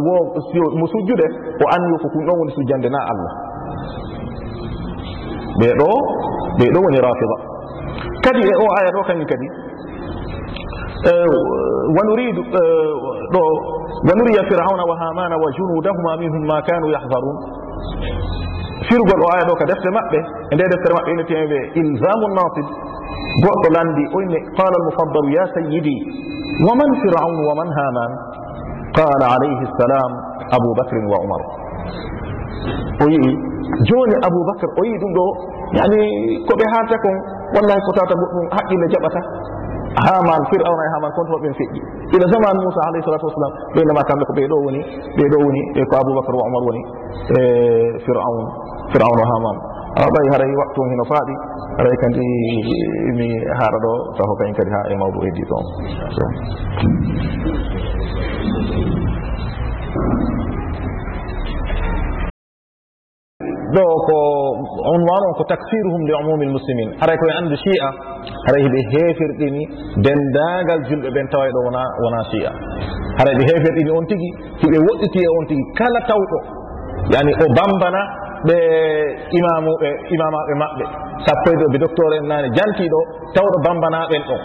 wo 0.05 0.13
mo 0.79 0.85
sujjude 0.93 1.25
o 1.59 1.65
anndi 1.75 1.95
ko 2.01 2.07
ɗum 2.13 2.23
ɗon 2.27 2.35
woni 2.39 2.51
sujjande 2.55 2.89
na 2.89 2.99
allah. 3.11 3.33
Ɓe 5.59 5.67
ɗo 5.79 5.89
ɓe 6.59 6.65
ɗo 6.73 6.79
woni 6.85 6.99
rafida 7.03 7.37
kadi 8.23 8.41
e 8.41 8.53
o 8.55 8.65
aya 8.79 8.89
ɗo 8.95 9.01
kañum 9.07 9.25
kadi? 9.29 9.47
Eh, 11.05 11.27
wa 11.95 12.01
eh, 12.01 12.33
ɗo 13.33 13.43
ونري 14.07 14.37
فرعون 14.49 14.79
وهامان 14.89 15.31
وجنودهما 15.43 16.11
منهم 16.21 16.41
ما 16.47 16.59
كانوا 16.59 16.89
يحذرون. 16.95 17.37
firgol 18.89 19.21
o 19.25 19.27
aya 19.33 19.43
ɗo 19.49 19.53
ka 19.59 19.65
defte 19.69 19.89
maɓɓe 19.97 20.19
e 20.51 20.53
nde 20.55 20.63
deftere 20.71 20.93
maɓɓe 20.97 21.09
ine 21.13 21.23
temi 21.29 21.59
ilzamu 21.79 21.81
ilsamu 21.81 22.25
natib 22.37 22.67
goɗɗo 23.43 23.67
landi 23.75 24.03
oyne 24.17 24.37
qala 24.57 24.75
almufaddalu 24.79 25.29
ya 25.37 25.43
sayidi 25.55 25.95
wa 26.67 26.73
man 26.79 26.89
firaun 27.01 27.35
wa 27.47 27.53
man 27.59 27.69
haman 27.77 28.11
qala 28.97 29.25
alayhi 29.35 29.65
salam 29.79 30.11
aboubacrin 30.55 31.05
wa 31.11 31.17
umar 31.25 31.41
o 33.03 33.05
yii 33.13 33.31
joni 33.89 34.15
aboubacre 34.27 34.67
o 34.79 34.81
yii 34.87 34.97
ɗum 35.01 35.11
ɗo 35.17 35.25
yani 35.79 35.99
ko 36.47 36.53
ɓe 36.59 36.65
kon 37.03 37.15
wallahi 37.55 37.81
ko 37.87 37.91
tata 37.97 38.13
goɗɗum 38.21 38.45
haqqille 38.55 38.87
jaɓata 38.93 39.21
ويي 39.94 39.94
دو 39.94 39.94
يعني 39.94 39.94
كوبي 39.94 39.94
هاتكم 39.94 39.94
والله 39.94 39.94
كتاتا 39.94 39.94
حقي 39.94 39.94
لجبتا 39.94 39.94
هامان 40.06 40.40
فرعون 40.50 40.80
هامان 40.94 41.10
كنت 41.16 41.30
من 41.44 41.52
فيجي 41.58 41.80
إلى 42.14 42.24
زمان 42.34 42.54
موسى 42.64 42.80
عليه 42.88 43.00
الصلاة 43.02 43.24
والسلام 43.26 43.52
بينما 43.76 44.02
كان 44.08 44.18
لك 44.22 44.30
بيدوني 44.36 44.82
بيدوني 45.18 45.62
أبو 46.00 46.12
بكر 46.20 46.32
وعمر 46.36 46.62
وني 46.68 46.82
فرعون 48.06 48.44
فرعون 48.94 49.18
وهامان 49.22 49.56
ɓay 50.14 50.26
haray 50.32 50.52
waktu 50.60 50.80
hino 50.90 51.04
faaɗi 51.10 51.34
haray 51.78 51.96
kandi 52.02 52.24
mi 53.18 53.28
haara 53.58 53.78
ɗo 53.84 53.92
taw 54.16 54.30
kañ 54.38 54.52
kadi 54.56 54.70
ha 54.70 54.80
e 54.92 54.94
mawɗo 55.00 55.20
heddi 55.26 55.42
ɗon 55.50 55.64
ɗo 63.75 63.83
ko 64.07 64.15
unwan 64.95 65.21
on 65.27 65.33
ko 65.37 65.43
takfiruhum 65.51 66.01
li 66.07 66.13
umumi 66.21 66.45
lmuslimin 66.49 66.89
haray 67.01 67.17
koye 67.17 67.33
anndu 67.39 67.55
chi'a 67.63 67.89
haray 68.47 68.61
hiɓe 68.65 68.79
heefirɗini 68.91 69.61
dendagal 70.05 70.79
julɓe 70.89 71.09
ɓen 71.15 71.27
tawa 71.31 71.45
ɗo 71.55 71.59
wona 71.67 71.81
wona 72.03 72.19
chi'a 72.31 72.51
haray 73.19 73.35
ɓe 73.39 73.43
heefirɗini 73.49 73.91
on 73.97 74.05
tigi 74.09 74.29
hiɓe 74.61 74.77
woɗɗiti 74.87 75.19
e 75.19 75.27
on 75.37 75.45
tigi 75.49 75.63
kala 75.77 75.99
tawɗo. 76.09 76.39
Yani 77.13 77.31
o 77.43 77.45
bambana 77.57 78.01
ɓe 78.47 78.57
imamuɓe 79.39 79.89
imamaɓe 80.13 80.53
maɓɓe. 80.61 80.85
Sappoyde 81.25 81.65
ɓe 81.71 81.77
docteur 81.83 82.11
en 82.17 82.25
nane 82.31 82.47
jantiɗo 82.57 82.99
tawɗo 83.35 83.57
bambanaɓen 83.65 84.23
ɗon 84.29 84.41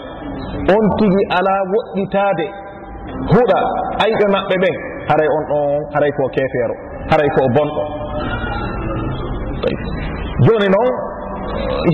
on 0.75 0.85
tigi 0.97 1.21
ala 1.37 1.53
woɗɗitade 1.73 2.45
huɗa 3.33 3.59
ayɓe 4.05 4.25
maɓɓe 4.35 4.55
ɓen. 4.63 4.75
Haray 5.09 5.27
on 5.37 5.43
ɗon 5.51 5.65
haray 5.93 6.11
ko 6.17 6.23
kefeero 6.35 6.75
haray 7.11 7.29
ko 7.35 7.41
bonɗo. 7.55 7.83
tayib 9.63 9.79
joni 10.47 10.67
noon 10.75 10.91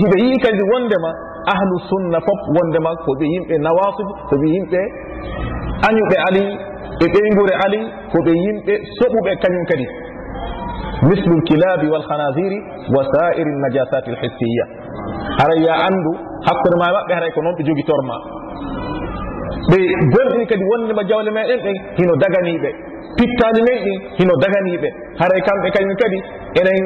hiɓe 0.00 0.16
yii 0.24 0.38
kadi 0.44 0.62
wondema 0.72 1.10
ahlu 1.52 1.74
sunna 1.90 2.18
fof 2.26 2.40
wondema 2.56 2.90
ko 3.04 3.10
ɓe 3.20 3.24
yimɓe 3.34 3.54
nawasib 3.66 4.08
ko 4.28 4.34
ɓe 4.40 4.46
yimɓe 4.54 4.80
añuɓe 5.88 6.16
ali 6.28 6.42
ɓe 7.00 7.06
ɓeygure 7.14 7.54
ali 7.64 7.80
ko 8.12 8.18
ɓe 8.26 8.32
yimɓe 8.44 8.74
soɓuɓe 8.98 9.30
kañum 9.42 9.64
kadi. 9.70 9.86
Mislu 11.08 11.32
lkilabi 11.40 11.86
walhanasiri 11.94 12.58
wa 12.94 13.02
sairi 13.12 13.50
najasati 13.62 14.10
lhissiya 14.10 14.64
haray 15.38 15.60
ya 15.66 15.74
andu 15.88 16.12
hakkude 16.46 16.76
ma 16.82 16.88
maɓɓe 16.96 17.12
haray 17.14 17.30
ko 17.34 17.40
noon 17.42 17.54
ɓe 17.58 17.62
jogi 17.68 17.84
torma. 17.90 18.16
Ɓe 19.70 19.78
gonɗini 20.14 20.46
kadi 20.50 20.64
wondema 20.72 21.02
jawle 21.10 21.30
meɗen 21.30 21.60
ɓe 21.64 21.70
hino 21.98 22.14
daganiɓe 22.22 22.70
pittali 23.18 23.60
men 23.68 23.78
ɗin 23.84 23.98
hino 24.18 24.34
daganiɓe 24.42 24.88
haray 25.20 25.40
kamɓe 25.48 25.68
kañum 25.76 25.96
kadi 26.02 26.18
enen 26.60 26.82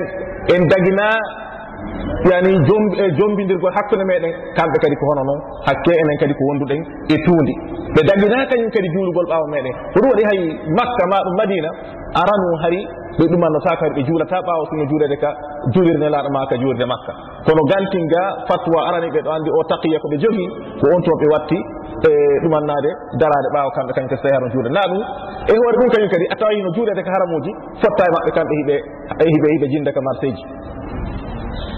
en 0.48 0.66
dagina 0.68 1.18
yani 2.30 2.50
e 3.04 3.06
jombidirgol 3.18 3.72
hakkude 3.76 4.04
meɗen. 4.04 4.32
Kamɓe 4.56 4.76
kadi 4.82 4.96
ko 5.00 5.04
hono 5.10 5.22
noon 5.28 5.40
hakke 5.66 5.92
enen 6.02 6.16
kadi 6.22 6.34
ko 6.34 6.42
wonduɗen 6.48 6.80
e 7.08 7.16
tuundi. 7.24 7.54
Ɓe 7.94 8.00
daggina 8.08 8.46
kañum 8.50 8.70
kadi 8.70 8.88
juulugol 8.94 9.26
ɓaawa 9.30 9.46
meɗen. 9.54 9.72
Ko 9.92 9.98
ɗum 10.00 10.10
waɗi 10.12 10.24
hay 10.30 10.40
makka 10.78 11.04
ma 11.12 11.18
ɗum 11.26 11.34
madina 11.40 11.70
aranu 12.22 12.48
hari 12.62 12.80
ɓe 13.18 13.24
ɗumannota 13.32 13.76
kadi 13.80 13.92
ɓe 13.96 14.02
juulata 14.08 14.36
ɓaawa 14.46 14.64
sino 14.70 14.84
juulede 14.90 15.16
ka 15.22 15.30
juulirde 15.74 16.06
laaɗo 16.14 16.30
ma 16.32 16.46
ka 16.50 16.56
juulirde 16.56 16.86
makka. 16.86 17.12
Kono 17.46 17.62
gantinga 17.70 18.22
fatwa 18.48 18.78
arani 18.88 19.08
ɓe 19.14 19.20
ɗo 19.26 19.30
anndi 19.36 19.50
o 19.50 19.60
taqiya 19.70 19.98
ko 20.00 20.06
ɓe 20.12 20.16
jogii 20.22 20.48
ko 20.80 20.84
on 20.94 21.00
toon 21.04 21.18
ɓe 21.20 21.26
watti 21.34 21.58
e 22.08 22.10
ɗumannade 22.42 22.90
darade 23.20 23.48
ɓaawa 23.54 23.70
kamɓe 23.76 23.92
kañum 23.96 24.08
kadi 24.08 24.20
so 24.20 24.24
tawi 24.26 24.34
haran 24.36 24.50
juude 24.54 24.70
na 24.72 24.82
ɗum 24.90 25.00
e 25.50 25.52
hoore 25.58 25.76
ɗum 25.80 25.88
kañum 25.92 26.08
kadi 26.14 26.24
a 26.32 26.36
tawayino 26.40 26.70
juulede 26.76 27.02
ka 27.04 27.10
haramuji 27.14 27.50
fotta 27.82 28.02
e 28.08 28.10
maɓɓe 28.16 28.30
kamɓe 28.36 28.54
hiɓe 28.60 28.76
hiɓe 29.34 29.48
hiɓe 29.54 29.66
jinde 29.72 29.90
ka 29.92 30.00
marseji. 30.00 30.42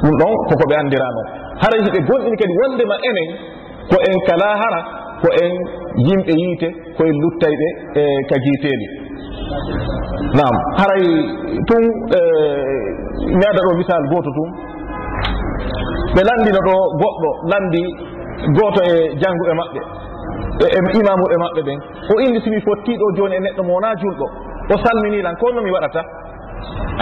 ɗum 0.03 0.15
ɗon 0.21 0.33
koko 0.49 0.65
ɓe 0.71 0.75
anndirano 0.81 1.23
hara 1.63 1.75
yimɓe 1.79 2.01
gonɗini 2.09 2.37
kadi 2.41 2.55
wondema 2.61 2.97
enen 3.09 3.29
ko 3.91 3.97
en 4.09 4.19
kala 4.29 4.49
hara 4.63 4.81
ko 5.23 5.29
en 5.43 5.53
yimɓe 6.07 6.33
yiite 6.41 6.69
koye 6.97 7.13
luttayɓe 7.23 7.69
e 8.01 8.03
ka 8.29 8.37
jiiteeli 8.45 8.87
nam 10.39 10.55
haray 10.79 11.05
tun 11.69 11.85
e, 12.19 12.21
mi 13.39 13.45
ada 13.51 13.61
ɗo 13.67 13.73
misal 13.79 14.03
gooto 14.11 14.31
tun 14.37 14.51
ɓe 16.15 16.21
lanndino 16.29 16.61
ɗo 16.69 16.75
goɗɗo 17.01 17.31
lanndi 17.51 17.83
gooto 18.57 18.81
e 18.83 19.17
janngu 19.21 19.45
e 19.51 19.55
maɓɓe 19.61 19.81
e, 20.65 20.67
e 20.77 20.79
imamuɓe 20.99 21.37
maɓɓe 21.43 21.61
ɓen. 21.67 21.79
O 22.13 22.21
indi 22.21 22.41
simi 22.45 22.61
fottiɗo 22.61 23.07
jooni 23.17 23.37
e 23.37 23.41
neɗɗo 23.41 23.63
mo 23.65 23.75
wona 23.75 23.95
julɗo. 24.01 24.27
O 24.73 24.75
salminilan 24.85 25.37
ko 25.37 25.53
no 25.53 25.63
mi 25.63 25.71
waɗata? 25.71 26.03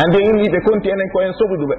Andi 0.02 0.18
en 0.24 0.38
yiɓe 0.42 0.58
konti 0.64 0.88
enen 0.88 1.08
ko 1.12 1.20
en 1.22 1.32
soɓuɗuɓe 1.32 1.76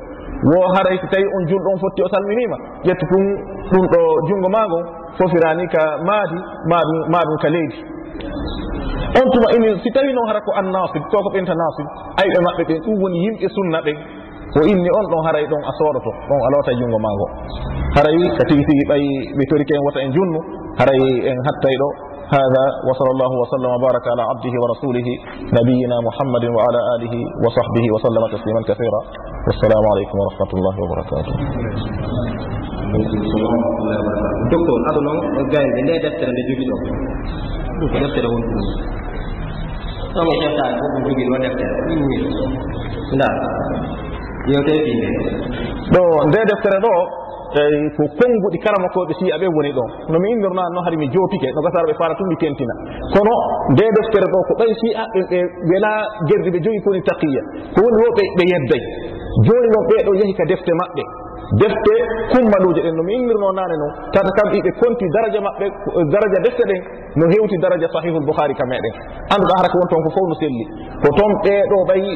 wo 0.50 0.58
haray 0.76 0.96
so 1.00 1.08
tawi 1.08 1.26
on 1.38 1.44
julɗo 1.48 1.70
on 1.74 1.80
fotti 1.84 2.02
o 2.04 2.08
salminima 2.14 2.58
ƴettu 2.88 3.06
ɗum 3.12 3.24
ɗum 3.72 3.86
ɗo 3.94 4.02
junngo 4.28 4.50
ma 4.50 4.62
fofirani 5.18 5.66
ka 5.74 5.82
maadi 6.08 6.38
maɗum 6.72 7.00
maɗum 7.14 7.38
ka 7.42 7.50
leydi. 7.50 7.78
On 9.14 9.26
tuma 9.30 9.48
ini 9.56 9.78
si 9.84 9.90
tawi 9.94 10.10
noon 10.14 10.28
hara 10.28 10.42
ko 10.42 10.52
an 10.58 10.68
nasib 10.74 11.04
to 11.12 11.18
ko 11.22 11.30
ɓenta 11.34 11.54
nasib 11.54 11.88
ayɓe 12.22 12.38
maɓɓe 12.46 12.64
ɓen 12.70 12.80
ɗum 12.86 12.96
woni 13.02 13.18
yimɓe 13.26 13.48
sunna 13.56 13.80
ɓen 13.86 13.98
o 14.58 14.60
inni 14.72 14.90
on 14.90 15.06
ɗon 15.12 15.22
haray 15.28 15.46
ɗon 15.48 15.62
a 15.70 15.72
soodoto 15.78 16.12
ɗon 16.30 16.40
a 16.46 16.48
lowata 16.52 16.72
junngo 16.80 17.00
maago. 17.06 17.26
Haray 17.96 18.18
ka 18.38 18.44
tigi 18.50 18.64
tigi 18.66 18.84
ɓayi 18.90 19.10
ɓe 19.38 19.44
torike 19.50 19.74
en 19.78 19.84
wota 19.86 20.00
en 20.02 20.12
junnu 20.18 20.40
haray 20.80 21.02
en 21.30 21.38
hattay 21.48 21.78
ɗo. 21.82 21.90
هذا 22.34 22.64
وصلى 22.90 23.12
الله 23.16 23.32
وسلم 23.42 23.70
وبارك 23.78 24.06
على 24.14 24.24
عبده 24.32 24.54
ورسوله 24.64 25.08
نبينا 25.60 25.98
محمد 26.08 26.44
وعلى 26.56 26.80
آله 26.96 27.14
وصحبه 27.46 27.86
وسلم 27.94 28.24
تسليما 28.36 28.62
كثيرا 28.70 29.00
wassalamu 29.48 29.88
aleykum 29.94 30.16
wa 30.20 30.26
rahmatullahi 30.32 30.80
wa 30.84 30.88
barakatuh 30.94 31.34
docteur 34.52 34.80
aɗa 34.90 35.02
noon 35.08 35.20
gayde 35.54 35.80
nde 35.84 35.94
deftere 36.06 36.32
nde 36.32 36.42
jogi 36.48 36.66
ɗo? 36.70 36.76
Ko 37.92 37.98
deftere 38.04 38.28
woni 38.32 38.46
ɗum 38.54 38.66
ɗomo 40.16 40.32
ƴettaade 40.42 40.76
fof 40.80 40.90
ɗum 40.94 41.04
jogii 41.08 41.28
ɗo 41.30 41.36
e 41.36 41.42
deftere. 41.44 41.74
Nda 43.16 43.28
yewte 44.52 44.74
fiinde 44.86 45.08
ɗo 45.94 46.02
nde 46.30 46.40
deftere 46.52 46.78
ɗo 46.86 46.94
eyi 47.54 47.90
ko 47.96 48.04
konnguɗi 48.20 48.58
karamakoɓe 48.64 49.14
si 49.20 49.26
aɓe 49.36 49.48
woni 49.56 49.72
ɗon 49.78 49.90
no 50.12 50.18
mi 50.24 50.28
innirna 50.34 50.64
no 50.74 50.80
hari 50.86 50.98
mi 50.98 51.08
jootike 51.14 51.50
no 51.54 51.62
gasara 51.68 51.86
ɓe 51.90 51.94
fara 52.00 52.16
tum 52.16 52.28
mi 52.32 52.36
tentina 52.42 52.74
kono 53.14 53.34
nde 53.76 53.86
deftere 53.98 54.28
ɗo 54.34 54.40
ko 54.48 54.54
ɓay 54.62 54.72
si 54.80 54.88
aɓe 55.04 55.20
ɓe 55.30 55.40
wela 55.70 55.92
gerdi 56.30 56.50
ɓe 56.56 56.60
jogi 56.64 56.80
koni 56.86 57.02
taqiya. 57.10 57.42
Ko 57.76 57.80
woni 57.86 57.98
wo 58.04 58.10
ɓe 58.18 58.44
yedday 58.54 58.84
joni 59.42 59.68
noon 59.74 59.86
ɓeɗo 59.90 60.12
yehi 60.20 60.34
ka 60.38 60.46
defte 60.46 60.72
maɓɓe. 60.82 61.04
Defte 61.60 61.94
kummaɗuji 62.32 62.82
ɗen 62.86 62.96
no 62.96 63.04
mi 63.04 63.14
innirno 63.18 63.52
nane 63.52 63.76
noon 63.82 63.92
tata 64.14 64.30
kam 64.38 64.48
ɓe 64.54 64.72
konti 64.80 65.06
daraja 65.14 65.40
maɓɓe 65.42 65.66
daraja 66.14 66.40
defte 66.46 66.64
ɗen 66.70 66.82
no 67.20 67.26
hewti 67.30 67.58
daraja 67.62 67.88
sahihul 67.94 68.26
bouhari 68.26 68.54
ka 68.56 68.66
meɗen 68.66 68.94
anduɗa 69.34 69.54
haraka 69.60 69.76
won 69.78 69.88
toon 69.92 70.04
ko 70.06 70.10
fof 70.16 70.26
no 70.30 70.36
selli. 70.42 70.66
Ko 71.04 71.10
toon 71.18 71.32
ɓeɗo 71.46 71.78
ɓayi 71.90 72.12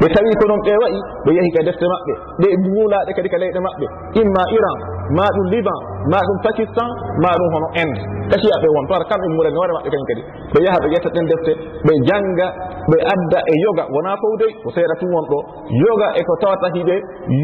ɓe 0.00 0.06
tawi 0.14 0.32
ko 0.40 0.44
noon 0.50 0.60
ɓe 0.66 0.72
wayi 0.82 1.00
ɓe 1.26 1.30
yehi 1.36 1.50
ka 1.56 1.60
defte 1.68 1.84
maɓɓe. 1.92 2.12
Ɗe 2.42 2.48
muulaɗe 2.64 3.10
kadi 3.16 3.28
ka 3.28 3.38
leyɗe 3.42 3.60
maɓɓe. 3.66 3.86
Imma 4.22 4.42
iran 4.56 4.78
ma 5.16 5.24
ɗum 5.34 5.46
liban 5.52 5.78
ma 6.12 6.18
ɗum 6.26 6.38
pakistan 6.46 6.90
ma 7.22 7.30
ɗum 7.38 7.48
hono 7.54 7.68
inde. 7.82 8.00
Kasiya 8.32 8.56
ɓe 8.62 8.68
won 8.74 8.84
to 8.88 8.92
ata 8.96 9.04
kamɓe 9.10 9.26
murani 9.36 9.56
e 9.56 9.58
hoore 9.60 9.72
maɓɓe 9.76 9.90
kañum 9.92 10.08
kadi. 10.10 10.22
Ɓe 10.52 10.58
yaha 10.66 10.78
ɓe 10.82 10.88
ƴetta 10.94 11.08
ɗen 11.14 11.26
defte 11.30 11.52
ɓe 11.86 11.92
janga 12.08 12.46
ɓe 12.90 12.96
adda 13.12 13.38
e 13.52 13.54
yoga. 13.64 13.84
Wona 13.94 14.12
fowdey 14.22 14.52
ko 14.62 14.68
seeɗa 14.74 14.94
tum 15.00 15.10
won 15.14 15.26
ɗo 15.32 15.38
yoga 15.84 16.08
e 16.16 16.20
ko 16.28 16.32
tawata 16.42 16.66
hiɓe 16.76 16.94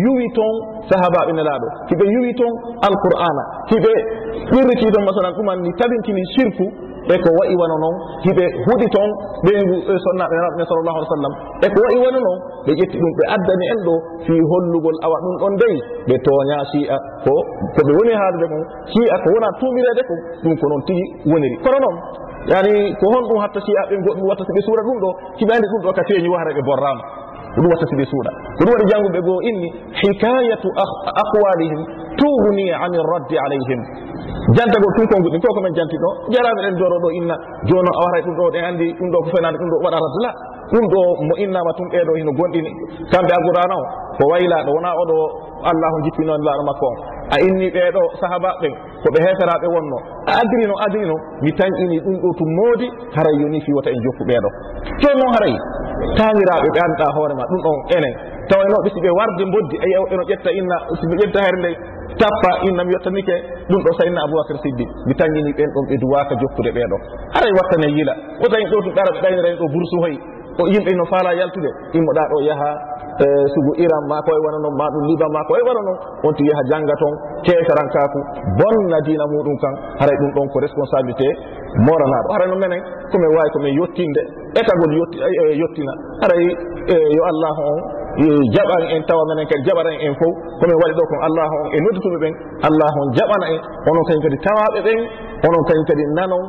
yuwi 0.05 0.27
toon 0.37 0.55
sahabaɓe 0.89 1.31
nelaɗo 1.37 1.69
hiɓe 1.93 2.05
yuwi 2.15 2.31
toon 2.41 2.53
alqur'ana. 2.89 3.43
Hiɓe 3.73 3.93
ɓirriti 4.53 4.87
toon 4.95 5.05
masalan 5.05 5.33
ɗumanni 5.37 5.71
tabintini 5.81 6.23
sirku 6.35 6.67
e 7.09 7.17
ko 7.25 7.29
wayi 7.39 7.55
wano 7.61 7.77
noon 7.83 7.97
hiɓe 8.25 8.45
huuɗi 8.67 8.87
toon 8.95 9.11
ɓe 9.45 9.53
sonnaɓe 10.05 10.35
nanaɓe 10.37 10.65
sallllahu 10.69 10.97
alih 10.99 11.09
w 11.09 11.13
sallam 11.17 11.33
e 11.65 11.67
ko 11.73 11.79
wayi 11.85 11.99
wano 12.05 12.19
noon 12.27 12.39
ɓe 12.67 12.73
ƴetti 12.79 12.97
ɗum 13.03 13.13
ɓe 13.19 13.25
addani 13.35 13.65
en 13.73 13.81
ɗo 13.87 13.95
fi 14.27 14.35
hollugol 14.51 14.97
awa 15.07 15.17
ɗum 15.25 15.35
ɗon 15.43 15.55
dayi 15.61 15.79
ɓe 16.09 16.15
tooña 16.27 16.59
si'a 16.73 16.97
ko 17.25 17.33
koɓe 17.77 17.93
woni 17.99 18.13
haalude 18.21 18.47
kon 18.53 18.63
si'a 18.93 19.17
ko 19.25 19.29
wona 19.35 19.49
tumirede 19.61 20.03
ko 20.09 20.15
ɗum 20.45 20.55
ko 20.61 20.65
noon 20.69 20.83
tigi 20.89 21.05
woniri. 21.33 21.57
Kono 21.65 21.79
noon 21.85 21.97
yani 22.53 22.73
ko 23.01 23.05
honɗum 23.13 23.39
hatta 23.45 23.61
si'aɓe 23.61 23.95
goɗɗum 24.07 24.27
watta 24.29 24.45
so 24.47 24.53
ɓe 24.57 24.61
suura 24.67 24.83
ɗum 24.87 24.99
ɗo 25.03 25.09
hiɓande 25.41 25.67
ɗum 25.73 25.81
ɗo 25.85 25.91
ka 25.97 26.03
feeñi 26.09 26.29
waare 26.33 26.51
ɓe 26.57 26.63
borrama 26.69 27.03
ko 27.59 27.63
ɗum 27.63 27.71
watta 27.75 27.87
siɓe 27.91 28.05
suuɗa. 28.07 28.31
Ko 28.57 28.63
ɗum 28.65 28.71
waɗi 28.75 28.85
jannguɓe 28.91 29.21
goo 29.27 29.41
inni 29.51 29.69
hikayatu 30.01 30.69
aqwalihim 31.23 31.81
tugni 32.19 32.71
an 32.73 32.93
raddi 33.11 33.37
alayhim. 33.45 33.81
Jantagol 34.57 34.93
tunkongu 34.97 35.29
ɗin 35.33 35.41
ko 35.43 35.49
komin 35.59 35.75
janti 35.75 35.97
ɗo? 35.99 36.09
Jaraɓe 36.33 36.61
ɗen 36.65 36.75
doro 36.79 36.97
ɗo 37.03 37.09
inna. 37.19 37.35
Jonon 37.67 37.91
a 37.91 38.01
waray 38.07 38.23
ɗum 38.23 38.35
ɗo 38.39 38.45
ɗen 38.55 38.65
andi 38.65 38.87
ɗum 38.99 39.09
ɗo 39.13 39.19
ko 39.25 39.29
fenade 39.35 39.57
ɗum 39.59 39.69
ɗo 39.73 39.77
waɗata 39.85 40.09
la 40.25 40.31
ɗum 40.73 40.85
ɗo 40.93 41.01
mo 41.29 41.35
innama 41.43 41.71
tun 41.77 41.89
ɓeɗo 41.93 42.13
hino 42.19 42.33
gonɗini. 42.39 42.71
Kamɓe 43.13 43.33
alqurana 43.37 43.75
o 43.75 43.85
ko 44.19 44.23
waylaɗo 44.33 44.71
wona 44.77 44.91
oɗo 45.03 45.17
allahu 45.71 45.97
jippinoen 46.07 46.43
laaɗo 46.47 46.63
makko 46.71 46.87
on 46.87 46.97
a 47.35 47.37
inni 47.45 47.67
ɓeɗo 47.75 48.03
sahaba 48.21 48.51
ɓen 48.63 48.73
ko 49.03 49.09
heferaɓe 49.27 49.67
wonno. 49.75 49.99
A 50.31 50.33
adrino 50.41 50.75
adrino 50.87 51.15
mi 51.43 51.51
tañƴini 51.53 51.97
ɗum 52.05 52.17
ɗo 52.23 52.29
tum 52.39 52.49
moodi 52.59 52.87
haray 53.17 53.37
yoni 53.43 53.61
fi 53.61 53.71
wata 53.77 53.91
en 53.91 54.01
jokku 54.07 54.23
ɓeɗo 54.31 54.49
to 55.03 55.09
noon 55.19 55.33
haray? 55.37 55.55
taniraɓe 56.19 56.69
ɓe 56.75 56.81
anda 56.87 57.07
hoorema 57.17 57.45
ɗum 57.51 57.61
ɗon 57.67 57.77
enen. 57.97 58.15
Tawaynoɓe 58.49 58.89
siɓe 58.95 59.11
warde 59.19 59.45
boddi 59.53 59.77
a 59.85 59.87
eno 60.13 60.23
ƴetta 60.31 60.51
inna 60.61 60.77
siɓe 61.01 61.15
ƴetta 61.23 61.41
her 61.47 61.57
nde 61.63 61.71
tappa 62.19 62.51
inna 62.69 62.83
mi 62.85 62.93
yettanike 62.97 63.35
ɗum 63.71 63.81
ɗo 63.85 63.91
sayinna 63.99 64.21
aboubacar 64.25 64.57
siddi 64.65 64.85
mi 65.07 65.15
tangini 65.15 65.53
ɓen 65.59 65.69
ɗon 65.75 65.85
ɓe 65.91 65.95
duwaka 66.03 66.35
jokkude 66.41 66.71
ɓeɗo 66.77 66.97
aray 67.39 67.53
wattane 67.59 67.87
yiila 67.95 68.15
o 68.43 68.47
tawi 68.49 68.65
ɗo 68.73 68.77
to 68.85 68.91
ɗara 68.97 69.11
ɓe 69.15 69.21
ɗaynirani 69.23 69.57
ɗo 69.61 69.67
boursu 69.75 69.97
hoyi 70.03 70.17
o 70.59 70.67
yimɓe 70.67 70.93
no 70.99 71.05
faala 71.13 71.31
yaltude 71.39 71.71
immoɗa 71.95 72.23
ɗo 72.31 72.39
yaha 72.49 72.71
e, 73.19 73.27
sugu 73.55 73.73
iran 73.85 74.05
ma 74.11 74.19
ko 74.27 74.31
e 74.35 74.41
wana 74.45 74.59
noon 74.65 74.75
ma 74.79 74.87
ɗum 74.93 75.05
liban 75.11 75.31
ma 75.35 75.41
ko 75.49 75.53
e 75.57 75.63
wana 75.69 75.81
noon 75.87 75.99
wonti 76.25 76.43
yaha 76.51 76.63
jangga 76.71 76.95
toon 77.03 77.15
keesarankaku 77.47 78.19
bonna 78.59 78.99
dina 79.07 79.25
muɗum 79.33 79.57
kan 79.63 79.75
haray 80.01 80.17
ɗum 80.23 80.31
ɗon 80.37 80.47
ko 80.53 80.57
responsabilité 80.67 81.29
moranaɗo. 81.87 82.27
Haray 82.35 82.49
no 82.51 82.57
menen 82.57 82.83
komin 83.13 83.31
wawi 83.37 83.51
komin 83.55 83.73
yettinde 83.79 84.23
étagol 84.59 84.93
yettina 85.63 85.93
haray 86.23 86.45
e, 86.91 86.95
yo 87.17 87.23
allah 87.31 87.55
on 87.71 87.79
jaɓan 88.27 88.83
en 88.95 89.03
tawa 89.07 89.23
minen 89.31 89.47
kadi 89.47 89.63
jaɓana 89.63 89.91
en 90.07 90.15
fof 90.19 90.35
komin 90.59 90.77
waɗi 90.83 90.95
ɗo 90.99 91.05
kon 91.11 91.21
allah 91.29 91.49
on 91.63 91.67
e 91.71 91.79
noddutuɓe 91.85 92.19
ɓen 92.23 92.35
allah 92.69 92.91
on 93.03 93.09
jaɓana 93.15 93.47
en 93.55 93.61
onon 93.91 94.05
kañum 94.09 94.23
kadi 94.27 94.39
tawaɓe 94.47 94.79
ɓen 94.87 94.99
onon 95.47 95.63
kañum 95.69 95.85
kadi 95.91 96.03
nanon 96.19 96.45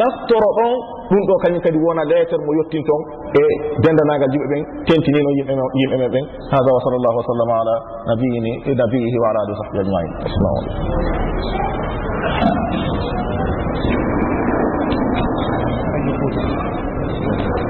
naftoro 0.00 0.48
ɗon 0.58 0.72
ɗum 1.08 1.22
ɗo 1.28 1.34
kañum 1.44 1.60
kadi 1.64 1.78
wona 1.80 2.02
leetere 2.04 2.42
mo 2.44 2.52
yettinton 2.60 3.00
e 3.40 3.42
dendanagal 3.84 4.30
yimɓe 4.34 4.48
ɓen 4.52 4.62
tentinino 4.84 5.30
yimɓe 5.38 5.96
men 5.96 6.10
ɓen. 6.12 6.24
Hada 6.52 6.70
wa 6.76 6.80
sall 6.84 6.96
llahu 7.00 7.16
wa 7.16 7.24
sallam 7.30 7.50
ala 7.60 7.74
nabiyini 8.12 8.52
nabiyihi 8.76 9.16
wa 9.22 9.28
ala 9.32 9.38
ali 9.44 9.52
sahbi 9.60 9.76
ajmain. 9.80 10.10
Assalamu 10.28 10.56
aleykum 15.94 16.63